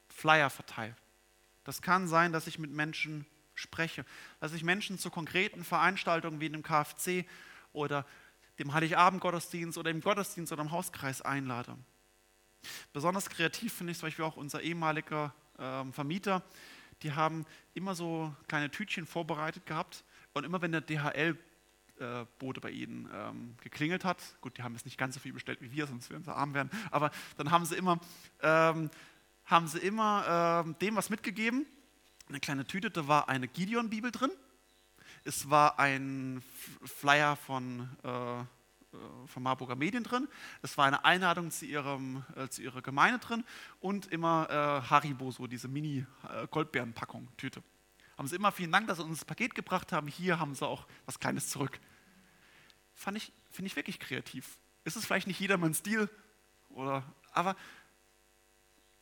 Flyer 0.09 0.51
verteile. 0.51 0.97
Das 1.65 1.83
kann 1.83 2.09
sein, 2.09 2.33
dass 2.33 2.47
ich 2.47 2.59
mit 2.59 2.71
Menschen 2.71 3.27
spreche, 3.55 4.05
dass 4.41 4.53
ich 4.53 4.65
Menschen 4.65 4.99
zu 4.99 5.11
konkreten 5.11 5.65
Veranstaltungen 5.65 6.41
wie 6.41 6.49
dem 6.49 6.63
KFC 6.63 7.25
oder 7.73 8.05
dem 8.59 8.73
Heiligabend-Gottesdienst 8.73 9.79
oder 9.79 9.91
im 9.91 10.01
Gottesdienst 10.01 10.53
oder 10.53 10.63
im 10.63 10.71
Hauskreis 10.71 11.23
einlade. 11.23 11.77
Besonders 12.93 13.29
kreativ 13.29 13.73
finde 13.73 13.93
ich 13.93 13.99
zum 13.99 14.07
Beispiel 14.07 14.25
auch 14.25 14.37
unser 14.37 14.61
ehemaliger 14.63 15.35
äh, 15.59 15.85
Vermieter. 15.93 16.43
Die 17.03 17.13
haben 17.13 17.45
immer 17.75 17.95
so 17.95 18.35
kleine 18.49 18.71
Tütchen 18.71 19.07
vorbereitet 19.07 19.67
gehabt 19.67 20.05
und 20.33 20.45
immer 20.45 20.63
wenn 20.63 20.73
der 20.73 20.81
DHL 20.81 21.37
Bote 22.39 22.61
bei 22.61 22.71
ihnen 22.71 23.09
ähm, 23.13 23.55
geklingelt 23.63 24.05
hat. 24.05 24.19
Gut, 24.41 24.59
die 24.59 24.63
haben 24.63 24.75
jetzt 24.75 24.85
nicht 24.85 24.99
ganz 24.99 25.15
so 25.15 25.21
viel 25.21 25.33
bestellt 25.33 25.61
wie 25.61 25.71
wir, 25.73 25.87
sonst 25.87 26.11
würden 26.11 26.25
sie 26.25 26.35
arm 26.35 26.55
werden. 26.55 26.71
Aber 26.91 27.11
dann 27.37 27.51
haben 27.51 27.65
sie 27.65 27.77
immer, 27.77 28.01
ähm, 28.43 28.91
haben 29.45 29.69
sie 29.69 29.79
immer 29.79 30.65
ähm, 30.67 30.77
dem 30.81 30.97
was 30.97 31.11
mitgegeben. 31.11 31.67
Eine 32.29 32.41
kleine 32.41 32.67
Tüte, 32.67 32.91
da 32.91 33.07
war 33.07 33.29
eine 33.29 33.49
Gideon-Bibel 33.49 34.11
drin. 34.11 34.31
Es 35.25 35.49
war 35.51 35.79
ein 35.79 36.43
Flyer 36.83 37.37
von, 37.37 37.89
äh, 38.03 38.41
äh, 38.41 38.45
von 39.27 39.43
Marburger 39.43 39.77
Medien 39.77 40.05
drin. 40.05 40.29
Es 40.63 40.77
war 40.77 40.87
eine 40.87 41.05
Einladung 41.05 41.51
zu, 41.51 41.65
ihrem, 41.65 42.25
äh, 42.37 42.49
zu 42.49 42.63
ihrer 42.63 42.83
Gemeinde 42.83 43.19
drin 43.19 43.45
und 43.81 44.07
immer 44.07 44.49
äh, 44.51 44.91
Haribo, 44.91 45.31
so 45.31 45.47
diese 45.47 45.69
Mini-Goldbeeren-Packung, 45.69 47.29
Tüte 47.37 47.63
haben 48.17 48.29
sie 48.29 48.37
immer 48.37 48.53
vielen 48.53 48.73
Dank, 48.73 48.87
dass 48.87 48.99
sie 48.99 49.05
uns 49.05 49.19
das 49.19 49.25
Paket 49.25 49.55
gebracht 49.55 49.93
haben. 49.93 50.09
Hier 50.09 50.39
haben 50.39 50.55
sie 50.55 50.67
auch 50.67 50.87
was 51.07 51.19
Kleines 51.19 51.49
zurück. 51.49 51.81
Fand 52.95 53.17
ich, 53.17 53.33
finde 53.51 53.67
ich 53.67 53.77
wirklich 53.77 53.99
kreativ. 53.99 54.59
Ist 54.85 54.97
es 54.97 55.05
vielleicht 55.05 55.27
nicht 55.27 55.41
jedermanns 55.41 55.79
Stil, 55.79 56.09
oder, 56.71 57.05
aber 57.33 57.57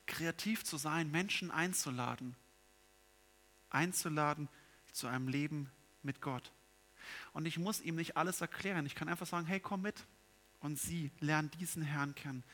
kreativ 0.07 0.65
zu 0.65 0.77
sein, 0.77 1.11
Menschen 1.11 1.51
einzuladen, 1.51 2.37
einzuladen 3.71 4.49
zu 4.93 5.07
einem 5.07 5.29
Leben 5.29 5.71
mit 6.03 6.21
Gott. 6.21 6.53
Und 7.33 7.47
ich 7.47 7.59
muss 7.59 7.81
ihm 7.81 7.97
nicht 7.97 8.17
alles 8.17 8.41
erklären. 8.41 8.87
Ich 8.87 8.95
kann 8.95 9.09
einfach 9.09 9.27
sagen, 9.27 9.47
hey, 9.47 9.61
komm 9.61 9.83
mit 9.83 10.07
und 10.61 10.79
sieh, 10.79 11.11
lern 11.21 11.51
diesen 11.59 11.83
Herrn 11.83 12.15
kennen. 12.15 12.45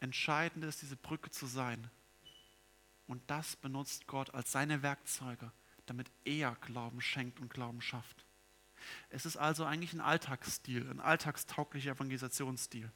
Entscheidend 0.00 0.64
ist, 0.64 0.82
diese 0.82 0.96
Brücke 0.96 1.30
zu 1.30 1.46
sein. 1.46 1.90
Und 3.06 3.22
das 3.28 3.56
benutzt 3.56 4.06
Gott 4.06 4.32
als 4.34 4.52
seine 4.52 4.82
Werkzeuge, 4.82 5.50
damit 5.88 6.10
er 6.24 6.54
Glauben 6.56 7.00
schenkt 7.00 7.40
und 7.40 7.50
Glauben 7.50 7.80
schafft. 7.80 8.24
Es 9.10 9.26
ist 9.26 9.36
also 9.36 9.64
eigentlich 9.64 9.92
ein 9.92 10.00
Alltagsstil, 10.00 10.88
ein 10.90 11.00
alltagstauglicher 11.00 11.92
Evangelisationsstil, 11.92 12.90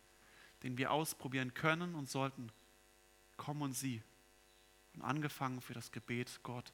den 0.62 0.78
wir 0.78 0.92
ausprobieren 0.92 1.54
können 1.54 1.94
und 1.94 2.08
sollten. 2.08 2.52
Komm 3.36 3.62
und 3.62 3.72
sieh. 3.72 4.02
Und 4.94 5.02
angefangen 5.02 5.60
für 5.60 5.74
das 5.74 5.90
Gebet, 5.90 6.40
Gott, 6.42 6.72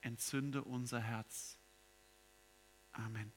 entzünde 0.00 0.62
unser 0.62 1.00
Herz. 1.00 1.58
Amen. 2.92 3.32